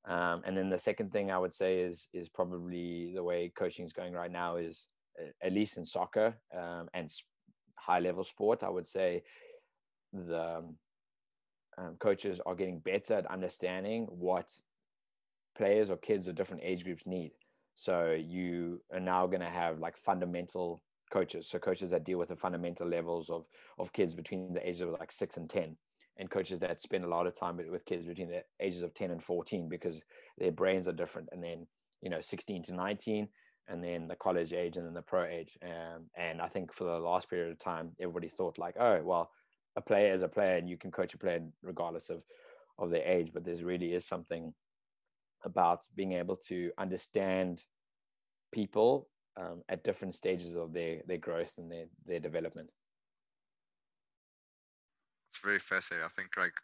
[0.09, 3.85] Um, and then the second thing I would say is is probably the way coaching
[3.85, 4.87] is going right now is
[5.43, 7.13] at least in soccer um, and
[7.77, 8.63] high level sport.
[8.63, 9.23] I would say
[10.13, 10.65] the
[11.77, 14.51] um, coaches are getting better at understanding what
[15.57, 17.33] players or kids of different age groups need.
[17.75, 22.29] So you are now going to have like fundamental coaches, so coaches that deal with
[22.29, 23.47] the fundamental levels of
[23.79, 25.77] of kids between the ages of like six and ten,
[26.19, 29.11] and coaches that spend a lot of time with kids between the ages of ten
[29.11, 30.03] and fourteen because
[30.39, 31.29] their brains are different.
[31.33, 31.67] And then
[32.03, 33.29] you know sixteen to nineteen,
[33.69, 35.57] and then the college age, and then the pro age.
[35.63, 39.31] Um, and I think for the last period of time, everybody thought like, oh well,
[39.77, 42.23] a player is a player, and you can coach a player regardless of
[42.79, 43.31] of their age.
[43.33, 44.53] But there's really is something
[45.45, 47.63] about being able to understand
[48.53, 52.71] people um, at different stages of their their growth and their their development.
[55.29, 56.07] It's very fascinating.
[56.07, 56.55] I think like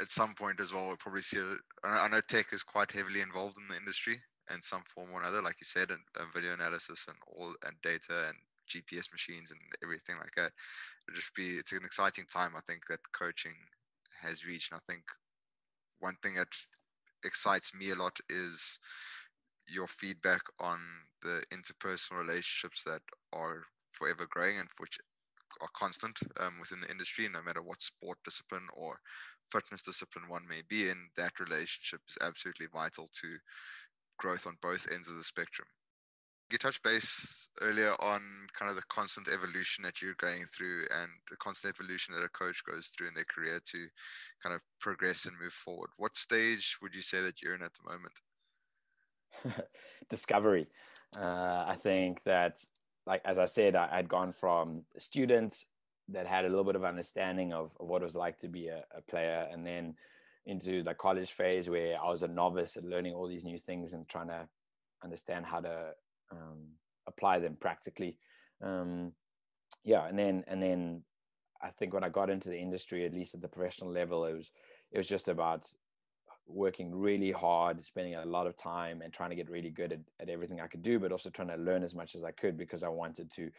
[0.00, 1.38] at some point as well, we'll probably see.
[1.38, 4.16] A, I know tech is quite heavily involved in the industry
[4.52, 7.76] in some form or another, like you said, and, and video analysis and all and
[7.82, 8.36] data and
[8.68, 10.52] GPS machines and everything like that.
[11.08, 12.52] It'll just be it's an exciting time.
[12.56, 13.54] I think that coaching
[14.22, 14.72] has reached.
[14.72, 15.04] And I think
[16.00, 16.48] one thing that
[17.24, 18.78] excites me a lot is
[19.66, 20.78] your feedback on
[21.22, 24.98] the interpersonal relationships that are forever growing and which
[25.60, 28.98] are constant um, within the industry, no matter what sport discipline or
[29.50, 33.36] fitness discipline one may be in, that relationship is absolutely vital to
[34.18, 35.66] growth on both ends of the spectrum.
[36.50, 38.22] You touched base earlier on
[38.58, 42.28] kind of the constant evolution that you're going through and the constant evolution that a
[42.30, 43.78] coach goes through in their career to
[44.42, 45.90] kind of progress and move forward.
[45.98, 48.14] What stage would you say that you're in at the moment?
[50.08, 50.66] discovery.
[51.16, 52.58] Uh, I think that,
[53.08, 55.64] like as I said, I, had gone from a student
[56.10, 58.68] that had a little bit of understanding of, of what it was like to be
[58.68, 59.94] a, a, player, and then
[60.44, 63.94] into the college phase where I was a novice at learning all these new things
[63.94, 64.46] and trying to
[65.02, 65.92] understand how to
[66.30, 66.60] um,
[67.06, 68.18] apply them practically.
[68.62, 69.12] Um,
[69.84, 71.02] yeah, and then and then
[71.62, 74.34] I think when I got into the industry, at least at the professional level, it
[74.34, 74.50] was
[74.92, 75.66] it was just about
[76.48, 80.00] working really hard, spending a lot of time and trying to get really good at,
[80.20, 82.56] at everything I could do, but also trying to learn as much as I could
[82.56, 83.50] because I wanted to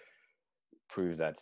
[0.89, 1.38] prove that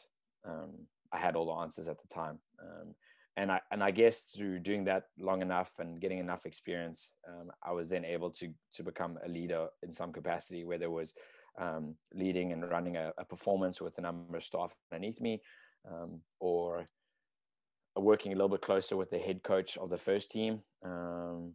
[0.46, 0.72] um,
[1.12, 2.40] I had all the answers at the time.
[2.62, 2.94] Um,
[3.38, 7.52] and I and I guess through doing that long enough and getting enough experience, um,
[7.64, 11.14] I was then able to to become a leader in some capacity, where there was
[11.60, 15.42] um, leading and running a, a, performance with a number of staff underneath me,
[15.90, 16.88] um, or
[18.00, 21.54] working a little bit closer with the head coach of the first team, um,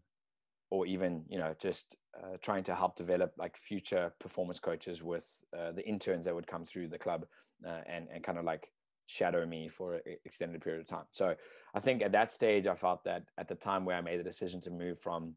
[0.71, 5.43] or even you know just uh, trying to help develop like future performance coaches with
[5.59, 7.27] uh, the interns that would come through the club
[7.67, 8.69] uh, and and kind of like
[9.07, 11.05] shadow me for an extended period of time.
[11.11, 11.35] So
[11.75, 14.25] I think at that stage, I felt that at the time where I made the
[14.25, 15.35] decision to move from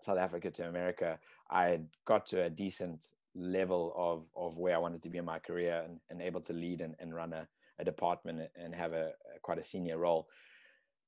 [0.00, 1.18] South Africa to America,
[1.50, 5.24] I had got to a decent level of of where I wanted to be in
[5.24, 7.46] my career and, and able to lead and, and run a,
[7.78, 10.28] a department and have a, a quite a senior role.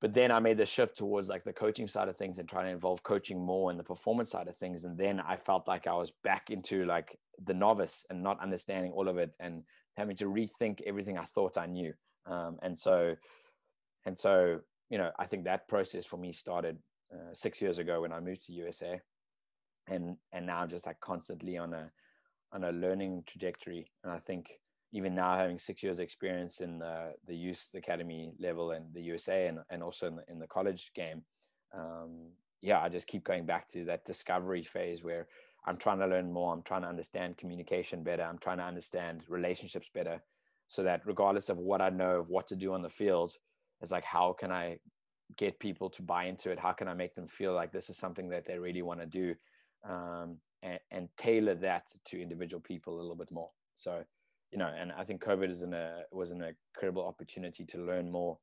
[0.00, 2.64] But then I made the shift towards like the coaching side of things and trying
[2.66, 4.84] to involve coaching more in the performance side of things.
[4.84, 8.92] And then I felt like I was back into like the novice and not understanding
[8.92, 9.62] all of it and
[9.96, 11.92] having to rethink everything I thought I knew.
[12.24, 13.14] Um, and so,
[14.06, 16.78] and so, you know, I think that process for me started
[17.12, 19.00] uh, six years ago when I moved to USA,
[19.88, 21.90] and and now I'm just like constantly on a
[22.52, 23.90] on a learning trajectory.
[24.04, 24.52] And I think
[24.92, 29.46] even now having six years experience in the, the youth academy level and the USA
[29.46, 31.22] and, and also in the, in the college game,
[31.74, 35.28] um, yeah, I just keep going back to that discovery phase where
[35.66, 36.52] I'm trying to learn more.
[36.52, 38.22] I'm trying to understand communication better.
[38.22, 40.20] I'm trying to understand relationships better
[40.66, 43.34] so that regardless of what I know of what to do on the field,
[43.80, 44.78] it's like, how can I
[45.36, 46.58] get people to buy into it?
[46.58, 49.06] How can I make them feel like this is something that they really want to
[49.06, 49.34] do?
[49.88, 53.48] Um, and, and, tailor that to individual people a little bit more.
[53.76, 54.04] So,
[54.52, 58.38] you know, and I think COVID is a, was an incredible opportunity to learn more,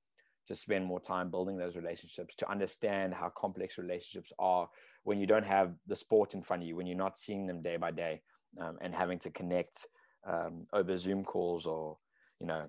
[0.48, 4.70] to spend more time building those relationships, to understand how complex relationships are
[5.04, 7.62] when you don't have the sport in front of you, when you're not seeing them
[7.62, 8.22] day by day,
[8.60, 9.86] um, and having to connect
[10.26, 11.98] um, over Zoom calls or
[12.40, 12.66] you know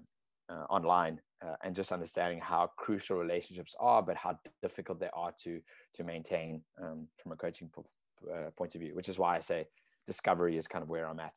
[0.50, 5.32] uh, online, uh, and just understanding how crucial relationships are, but how difficult they are
[5.44, 5.60] to
[5.94, 7.86] to maintain um, from a coaching po-
[8.32, 8.94] uh, point of view.
[8.94, 9.66] Which is why I say
[10.06, 11.32] discovery is kind of where I'm at.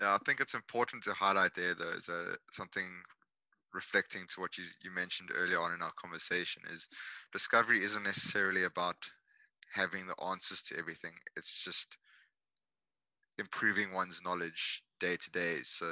[0.00, 3.02] Yeah, I think it's important to highlight there, though, is uh, something
[3.74, 6.88] reflecting to what you, you mentioned earlier on in our conversation is
[7.32, 8.96] discovery isn't necessarily about
[9.74, 11.12] having the answers to everything.
[11.36, 11.96] It's just
[13.38, 15.56] improving one's knowledge day to day.
[15.62, 15.86] So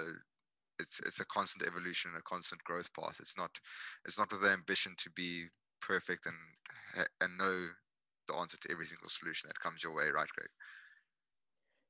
[0.80, 3.18] it's it's a constant evolution, a constant growth path.
[3.20, 3.50] It's not
[4.04, 5.44] it's not with the ambition to be
[5.80, 7.68] perfect and and know
[8.26, 10.50] the answer to every single solution that comes your way, right, Greg?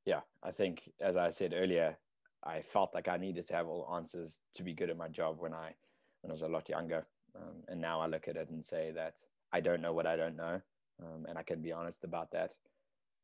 [0.05, 1.97] Yeah, I think as I said earlier,
[2.45, 5.37] I felt like I needed to have all answers to be good at my job
[5.39, 5.75] when I
[6.23, 8.91] when I was a lot younger, um, and now I look at it and say
[8.93, 9.17] that
[9.53, 10.61] I don't know what I don't know,
[11.03, 12.53] um, and I can be honest about that.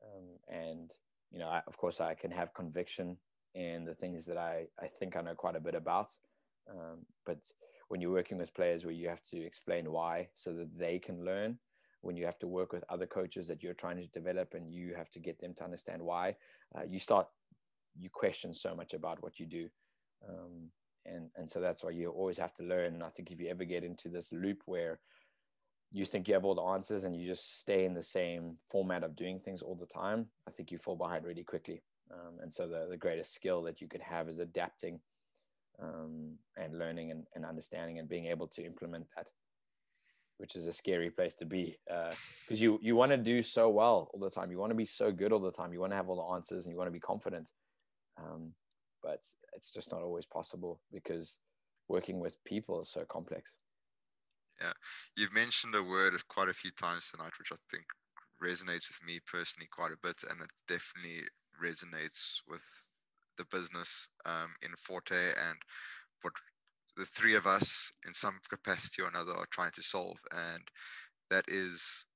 [0.03, 0.93] Um, and
[1.33, 3.17] you know, I, of course, I can have conviction
[3.55, 6.15] in the things that I I think I know quite a bit about,
[6.71, 7.39] um, but
[7.89, 11.25] when you're working with players where you have to explain why so that they can
[11.25, 11.59] learn
[12.01, 14.95] when you have to work with other coaches that you're trying to develop and you
[14.95, 16.37] have to get them to understand why
[16.77, 17.27] uh, you start
[17.99, 19.69] you question so much about what you do.
[20.29, 20.71] Um,
[21.07, 22.95] and and so that's why you always have to learn.
[22.95, 25.01] And i think if you ever get into this loop where
[25.93, 29.05] you think you have all the answers and you just stay in the same format
[29.05, 31.83] of doing things all the time i think you fall behind really quickly.
[32.13, 35.01] Um, and so the, the greatest skill that you could have is adapting
[35.83, 39.29] um, and learning and, and understanding and being able to implement that
[40.39, 43.69] which is a scary place to be because uh, you you want to do so
[43.69, 44.51] well all the time.
[44.51, 45.73] You want to be so good all the time.
[45.73, 47.47] You want to have all the answers and you want to be confident
[48.19, 48.53] um,
[49.03, 49.21] but
[49.55, 51.39] it's just not always possible because
[51.89, 53.55] working with people is so complex.
[54.61, 54.73] Yeah.
[55.17, 57.85] You've mentioned a word quite a few times tonight which i think
[58.43, 61.23] resonates with me personally quite a bit and it definitely
[61.63, 62.65] resonates with
[63.37, 65.59] the business um, in forte and
[66.23, 66.33] what
[66.97, 70.19] the three of us in some capacity or another are trying to solve.
[70.33, 70.63] And
[71.31, 72.07] that is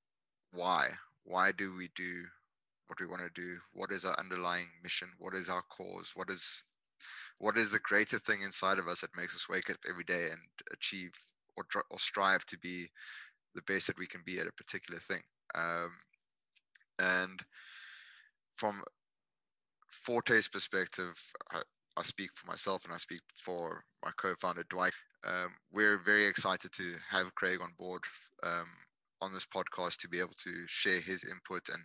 [0.52, 0.88] why.
[1.24, 2.24] Why do we do
[2.88, 3.58] what we want to do?
[3.72, 5.08] What is our underlying mission?
[5.18, 6.12] What is our cause?
[6.14, 6.64] What is
[7.38, 10.26] what is the greater thing inside of us that makes us wake up every day
[10.32, 10.40] and
[10.72, 11.12] achieve
[11.56, 12.86] or, or strive to be
[13.54, 15.22] the best that we can be at a particular thing?
[15.54, 15.90] Um,
[16.98, 17.40] and
[18.56, 18.82] from
[19.90, 21.14] forte's perspective
[21.52, 21.60] I,
[21.96, 24.92] I speak for myself and I speak for my co-founder Dwight.
[25.24, 28.02] Um, we're very excited to have Craig on board
[28.42, 28.66] um,
[29.20, 31.82] on this podcast to be able to share his input and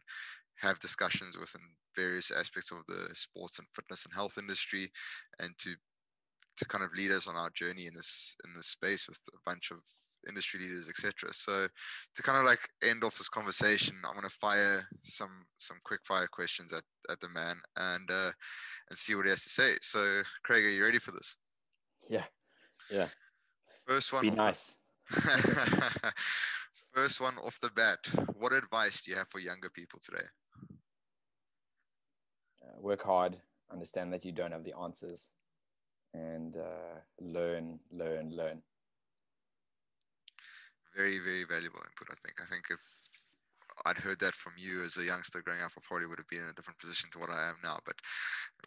[0.64, 1.62] have discussions within
[1.96, 4.90] various aspects of the sports and fitness and health industry,
[5.40, 5.76] and to
[6.56, 9.50] to kind of lead us on our journey in this in this space with a
[9.50, 9.80] bunch of
[10.28, 11.34] industry leaders, etc.
[11.34, 11.68] So
[12.16, 16.28] to kind of like end off this conversation, I'm gonna fire some some quick fire
[16.28, 18.32] questions at, at the man and uh,
[18.90, 19.72] and see what he has to say.
[19.82, 21.38] So Craig, are you ready for this?
[22.10, 22.26] Yeah,
[22.92, 23.08] yeah.
[23.88, 24.22] First one.
[24.22, 24.76] Be nice.
[25.10, 26.14] The,
[26.94, 28.00] first one off the bat.
[28.36, 30.26] What advice do you have for younger people today?
[32.84, 33.38] Work hard.
[33.72, 35.32] Understand that you don't have the answers
[36.14, 38.62] and uh, learn, learn, learn.
[40.94, 42.12] Very, very valuable input.
[42.12, 42.42] I think.
[42.42, 42.82] I think if
[43.86, 46.44] I'd heard that from you as a youngster growing up, I probably would have been
[46.44, 47.78] in a different position to what I am now.
[47.86, 47.96] But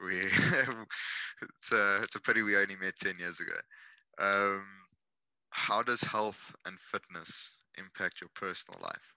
[0.02, 3.58] we, it's a it's a pity we only met ten years ago.
[4.18, 4.64] Um,
[5.50, 9.14] how does health and fitness impact your personal life?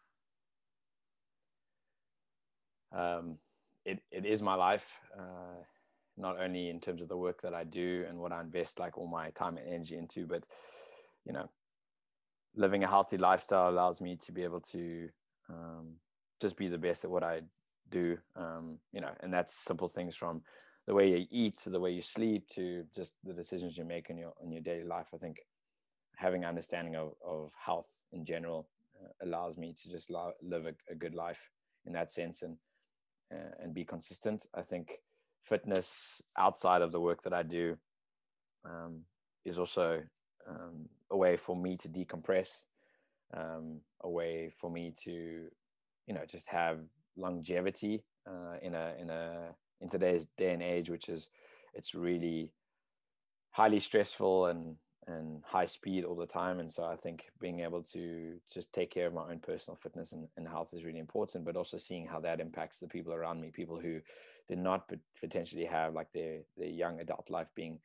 [2.92, 3.38] Um,
[3.86, 4.88] it, it is my life.
[5.18, 5.64] Uh,
[6.18, 8.98] not only in terms of the work that I do and what I invest like
[8.98, 10.46] all my time and energy into, but
[11.26, 11.50] you know,
[12.56, 15.10] living a healthy lifestyle allows me to be able to
[15.50, 15.94] um,
[16.42, 17.42] just be the best at what I
[17.90, 18.18] do.
[18.36, 20.42] Um, you know, and that's simple things from
[20.88, 24.10] the way you eat to the way you sleep to just the decisions you make
[24.10, 25.08] in your in your daily life.
[25.14, 25.38] I think
[26.18, 28.68] having understanding of, of health in general
[29.02, 31.50] uh, allows me to just lo- live a, a, good life
[31.86, 32.58] in that sense and
[33.32, 34.46] and be consistent.
[34.54, 35.00] I think
[35.44, 37.78] fitness outside of the work that I do
[38.66, 39.02] um,
[39.46, 40.02] is also
[40.48, 42.64] um, a way for me to decompress,
[43.34, 45.48] um, a way for me to,
[46.08, 46.80] you know, just have
[47.18, 51.30] longevity uh, in a in a in today's day and age, which is
[51.74, 52.52] it's really
[53.52, 54.76] highly stressful and
[55.08, 56.60] and high speed all the time.
[56.60, 60.14] And so I think being able to just take care of my own personal fitness
[60.14, 63.42] and, and health is really important, but also seeing how that impacts the people around
[63.42, 64.00] me, people who
[64.48, 67.80] did not potentially have like their their young adult life being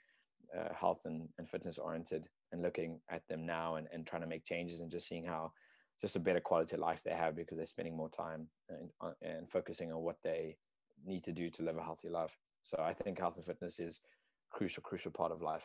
[0.56, 4.28] uh, health and, and fitness oriented and looking at them now and, and trying to
[4.28, 5.52] make changes and just seeing how
[6.00, 9.10] just a better quality of life they have because they're spending more time and, uh,
[9.22, 10.56] and focusing on what they
[11.04, 12.36] need to do to live a healthy life.
[12.62, 14.00] So I think health and fitness is
[14.50, 15.64] crucial, crucial part of life.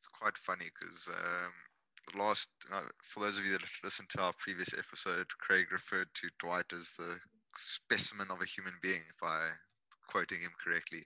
[0.00, 4.32] It's quite funny because um, last, uh, for those of you that listened to our
[4.38, 7.18] previous episode, Craig referred to Dwight as the
[7.54, 9.48] specimen of a human being, if I
[10.08, 11.02] quoting him correctly.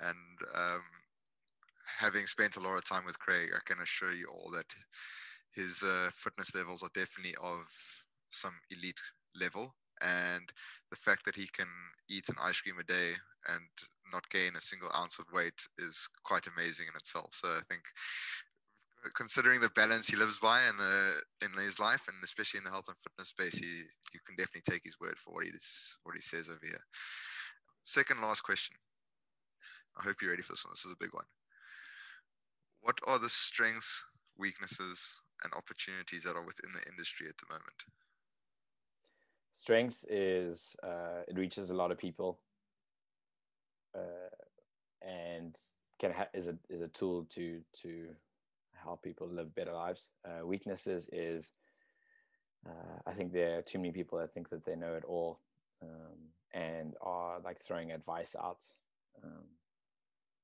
[0.00, 0.16] And
[0.56, 0.82] um,
[2.00, 4.64] having spent a lot of time with Craig, I can assure you all that
[5.54, 7.66] his uh, fitness levels are definitely of
[8.30, 9.00] some elite
[9.38, 9.74] level.
[10.02, 10.50] and
[10.90, 11.68] the fact that he can
[12.08, 13.12] eat an ice cream a day
[13.48, 13.68] and
[14.12, 17.30] not gain a single ounce of weight is quite amazing in itself.
[17.32, 17.82] So I think
[19.14, 22.70] considering the balance he lives by in uh, in his life and especially in the
[22.70, 23.82] health and fitness space, he
[24.14, 25.50] you can definitely take his word for what he
[26.04, 26.84] what he says over here.
[27.84, 28.76] Second last question.
[29.98, 30.72] I hope you're ready for this one.
[30.72, 31.26] This is a big one.
[32.80, 34.04] What are the strengths,
[34.38, 37.84] weaknesses, and opportunities that are within the industry at the moment?
[39.52, 42.40] Strengths is uh, it reaches a lot of people,
[43.94, 45.56] uh, and
[46.00, 48.08] can ha- is a is a tool to to
[48.74, 50.06] help people live better lives.
[50.24, 51.52] Uh, weaknesses is
[52.66, 55.40] uh, I think there are too many people that think that they know it all
[55.82, 58.60] um, and are like throwing advice out
[59.24, 59.44] um,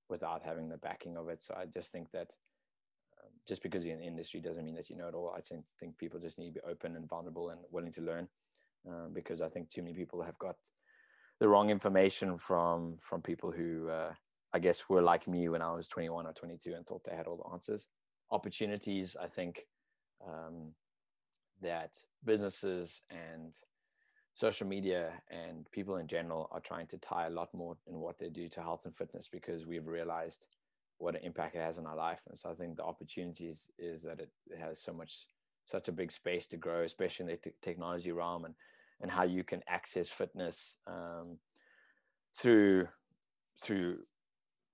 [0.09, 1.43] without having the backing of it.
[1.43, 2.29] So I just think that
[3.23, 5.33] um, just because you're in the industry doesn't mean that you know it all.
[5.37, 8.29] I think, think people just need to be open and vulnerable and willing to learn
[8.89, 10.57] um, because I think too many people have got
[11.41, 14.13] the wrong information from from people who uh,
[14.53, 17.27] I guess were like me when I was 21 or 22 and thought they had
[17.27, 17.87] all the answers.
[18.31, 19.67] Opportunities, I think
[20.27, 20.73] um,
[21.63, 21.91] that
[22.25, 23.55] businesses and
[24.35, 28.19] social media and people in general are trying to tie a lot more in what
[28.19, 30.47] they do to health and fitness because we've realized
[30.99, 32.21] what an impact it has on our life.
[32.29, 35.27] And so I think the opportunities is that it, has so much,
[35.67, 38.55] such a big space to grow, especially in the t- technology realm and,
[39.01, 41.39] and how you can access fitness um,
[42.37, 42.87] through,
[43.63, 43.99] through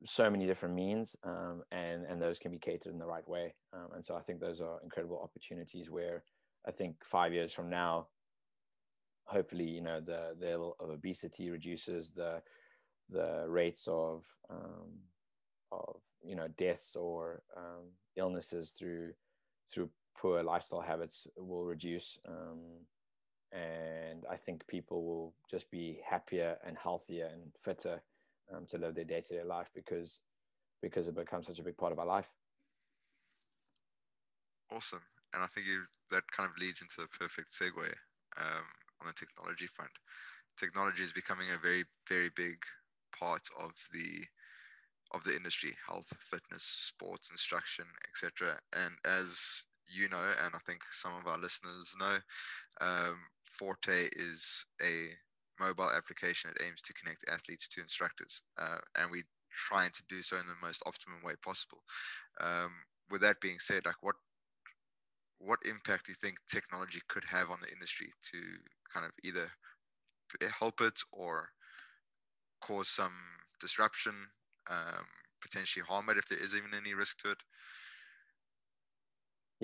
[0.04, 3.54] so many different means um, and, and those can be catered in the right way.
[3.72, 6.24] Um, and so I think those are incredible opportunities where
[6.66, 8.08] I think five years from now,
[9.24, 12.42] hopefully, you know, the, the level of obesity reduces, the
[13.10, 15.00] the rates of um,
[15.72, 19.12] of you know deaths or um, illnesses through
[19.72, 22.60] through poor lifestyle habits will reduce, um,
[23.54, 28.02] and I think people will just be happier and healthier and fitter
[28.54, 30.20] um, to live their day to day life because
[30.82, 32.28] because it becomes such a big part of our life.
[34.70, 35.02] Awesome
[35.34, 37.92] and I think you, that kind of leads into the perfect segue
[38.38, 38.66] um,
[39.00, 39.90] on the technology front.
[40.56, 42.62] Technology is becoming a very, very big
[43.16, 44.24] part of the
[45.12, 48.58] of the industry, health, fitness, sports, instruction, etc.
[48.74, 52.18] And as you know, and I think some of our listeners know,
[52.80, 55.08] um, Forte is a
[55.60, 60.22] mobile application that aims to connect athletes to instructors, uh, and we're trying to do
[60.22, 61.78] so in the most optimum way possible.
[62.40, 62.72] Um,
[63.10, 64.16] with that being said, like what
[65.38, 68.38] what impact do you think technology could have on the industry to
[68.92, 69.50] kind of either
[70.58, 71.50] help it or
[72.60, 73.12] cause some
[73.60, 74.14] disruption,
[74.70, 75.06] um,
[75.40, 77.38] potentially harm it if there is even any risk to it?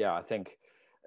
[0.00, 0.56] Yeah, I think,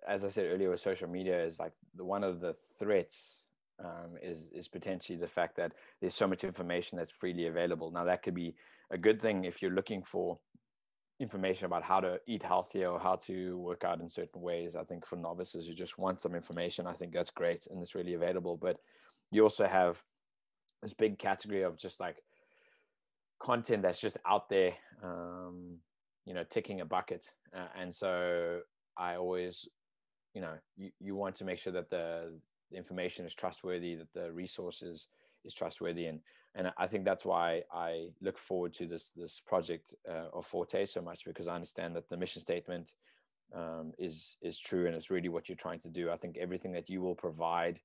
[0.07, 3.47] as I said earlier, with social media is like the, one of the threats
[3.83, 7.89] um, is is potentially the fact that there's so much information that's freely available.
[7.89, 8.53] Now that could be
[8.91, 10.37] a good thing if you're looking for
[11.19, 14.75] information about how to eat healthier or how to work out in certain ways.
[14.75, 17.95] I think for novices who just want some information, I think that's great and it's
[17.95, 18.57] really available.
[18.57, 18.77] But
[19.31, 20.03] you also have
[20.83, 22.17] this big category of just like
[23.39, 24.73] content that's just out there,
[25.03, 25.79] um,
[26.25, 27.31] you know, ticking a bucket.
[27.55, 28.61] Uh, and so
[28.97, 29.67] I always,
[30.33, 32.33] you know, you, you want to make sure that the,
[32.71, 35.07] the information is trustworthy, that the resources
[35.45, 36.19] is trustworthy and
[36.55, 40.85] and I think that's why I look forward to this this project uh, of Forte
[40.85, 42.93] so much because I understand that the mission statement
[43.55, 46.11] um, is is true and it's really what you're trying to do.
[46.11, 47.79] I think everything that you will provide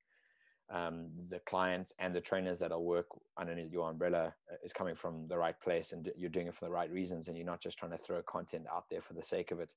[0.71, 3.07] um, the clients and the trainers that'll work
[3.39, 6.67] underneath your umbrella uh, is coming from the right place and you're doing it for
[6.67, 9.23] the right reasons and you're not just trying to throw content out there for the
[9.23, 9.73] sake of it.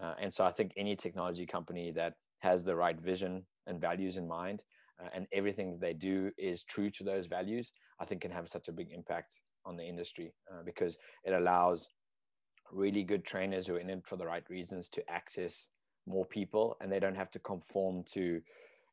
[0.00, 4.16] Uh, and so I think any technology company that has the right vision and values
[4.16, 4.62] in mind
[5.02, 8.48] uh, and everything that they do is true to those values, I think can have
[8.48, 11.88] such a big impact on the industry uh, because it allows
[12.70, 15.68] really good trainers who are in it for the right reasons to access
[16.06, 18.40] more people and they don't have to conform to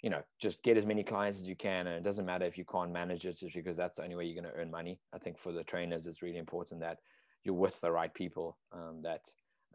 [0.02, 1.88] you know just get as many clients as you can.
[1.88, 4.26] And it doesn't matter if you can't manage it just because that's the only way
[4.26, 5.00] you're going to earn money.
[5.14, 7.00] I think for the trainers it's really important that
[7.44, 9.22] you're with the right people um, that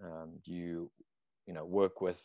[0.04, 0.90] um, you
[1.50, 2.22] you know work with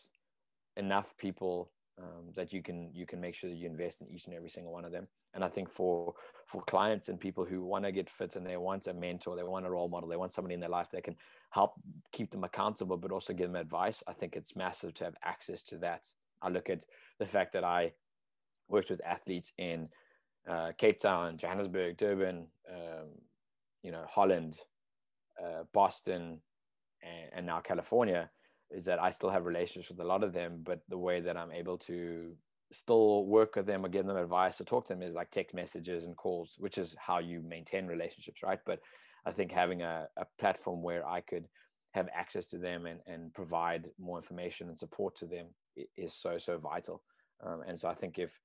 [0.78, 4.28] enough people um, that you can you can make sure that you invest in each
[4.28, 5.08] and every single one of them.
[5.34, 6.14] And i think for
[6.46, 9.42] for clients and people who want to get fit and they want a mentor they
[9.42, 11.16] want a role model they want somebody in their life that can
[11.50, 11.74] help
[12.12, 15.64] keep them accountable but also give them advice i think it's massive to have access
[15.64, 16.04] to that.
[16.44, 16.86] I look at
[17.18, 17.94] the fact that i
[18.68, 19.90] worked with athletes in
[20.48, 22.38] uh, cape town johannesburg durban
[22.76, 23.08] um,
[23.82, 24.54] you know holland
[25.44, 26.40] uh, boston
[27.02, 28.30] and, and now california
[28.72, 31.38] is that I still have relationships with a lot of them, but the way that
[31.38, 32.34] I'm able to
[32.72, 35.56] still work with them or give them advice or talk to them is like text
[35.56, 38.60] messages and calls, which is how you maintain relationships, right?
[38.66, 38.80] But
[39.26, 41.48] I think having a, a platform where I could
[41.94, 45.48] have access to them and, and provide more information and support to them
[45.98, 47.02] is so so vital.
[47.46, 48.38] Um, and so I think if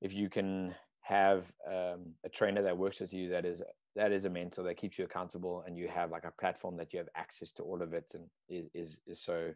[0.00, 3.62] if you can have um, a trainer that works with you that is
[3.96, 6.92] that is a mentor that keeps you accountable and you have like a platform that
[6.92, 9.52] you have access to all of it and is is, is so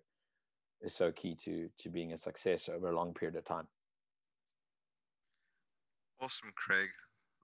[0.80, 3.66] is so key to to being a success over a long period of time.
[6.20, 6.88] Awesome craig.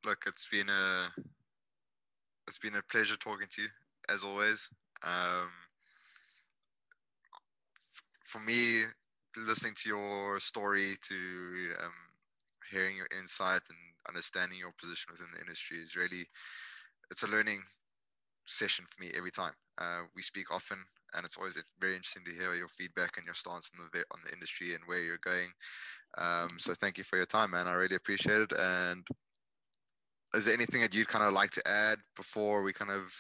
[0.05, 1.23] Look it's been a
[2.49, 3.69] it's been a pleasure talking to you
[4.13, 4.69] as always.
[5.03, 5.49] Um,
[8.25, 8.83] for me
[9.37, 11.15] listening to your story to
[11.85, 11.93] um,
[12.71, 13.79] hearing your insight and
[14.09, 16.25] understanding your position within the industry is really
[17.11, 17.63] it's a learning
[18.47, 19.53] session for me every time.
[19.79, 20.79] Uh, we speak often,
[21.15, 24.21] and it's always very interesting to hear your feedback and your stance on the on
[24.25, 25.49] the industry and where you're going.
[26.19, 27.67] Um, so thank you for your time, man.
[27.67, 28.53] I really appreciate it.
[28.59, 29.07] And
[30.35, 33.15] is there anything that you'd kind of like to add before we kind of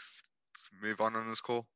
[0.82, 1.66] move on on this call?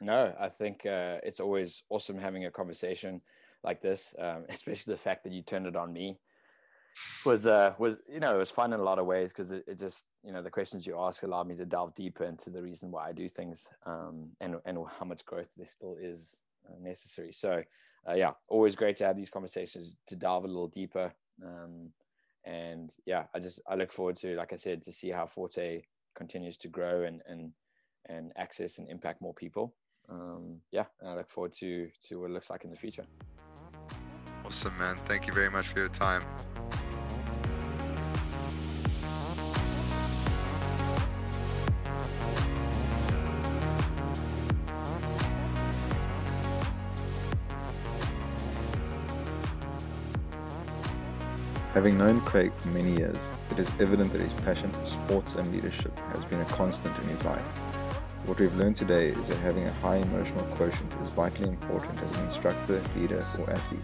[0.00, 3.20] No, I think uh, it's always awesome having a conversation
[3.62, 6.18] like this, um, especially the fact that you turned it on me
[7.24, 9.64] was uh was you know it was fun in a lot of ways because it,
[9.66, 12.62] it, just you know the questions you ask allowed me to delve deeper into the
[12.62, 16.36] reason why I do things um and and how much growth there still is
[16.68, 17.32] uh, necessary.
[17.32, 17.62] So
[18.08, 21.12] uh, yeah always great to have these conversations to delve a little deeper
[21.44, 21.90] um
[22.44, 25.82] and yeah I just I look forward to like I said to see how Forte
[26.14, 27.52] continues to grow and and
[28.08, 29.74] and access and impact more people.
[30.08, 33.06] Um yeah I look forward to to what it looks like in the future.
[34.44, 34.96] Awesome man.
[35.04, 36.24] Thank you very much for your time
[51.74, 55.50] Having known Craig for many years, it is evident that his passion for sports and
[55.50, 57.40] leadership has been a constant in his life.
[58.26, 62.18] What we've learned today is that having a high emotional quotient is vitally important as
[62.18, 63.80] an instructor, leader, or athlete.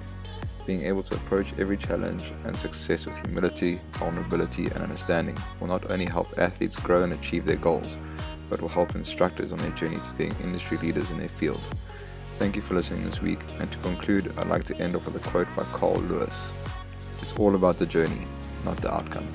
[0.66, 5.90] Being able to approach every challenge and success with humility, vulnerability, and understanding will not
[5.90, 7.96] only help athletes grow and achieve their goals,
[8.50, 11.62] but will help instructors on their journey to being industry leaders in their field.
[12.38, 15.16] Thank you for listening this week, and to conclude, I'd like to end off with
[15.16, 16.52] a quote by Carl Lewis.
[17.20, 18.26] It's all about the journey,
[18.64, 19.26] not the outcome.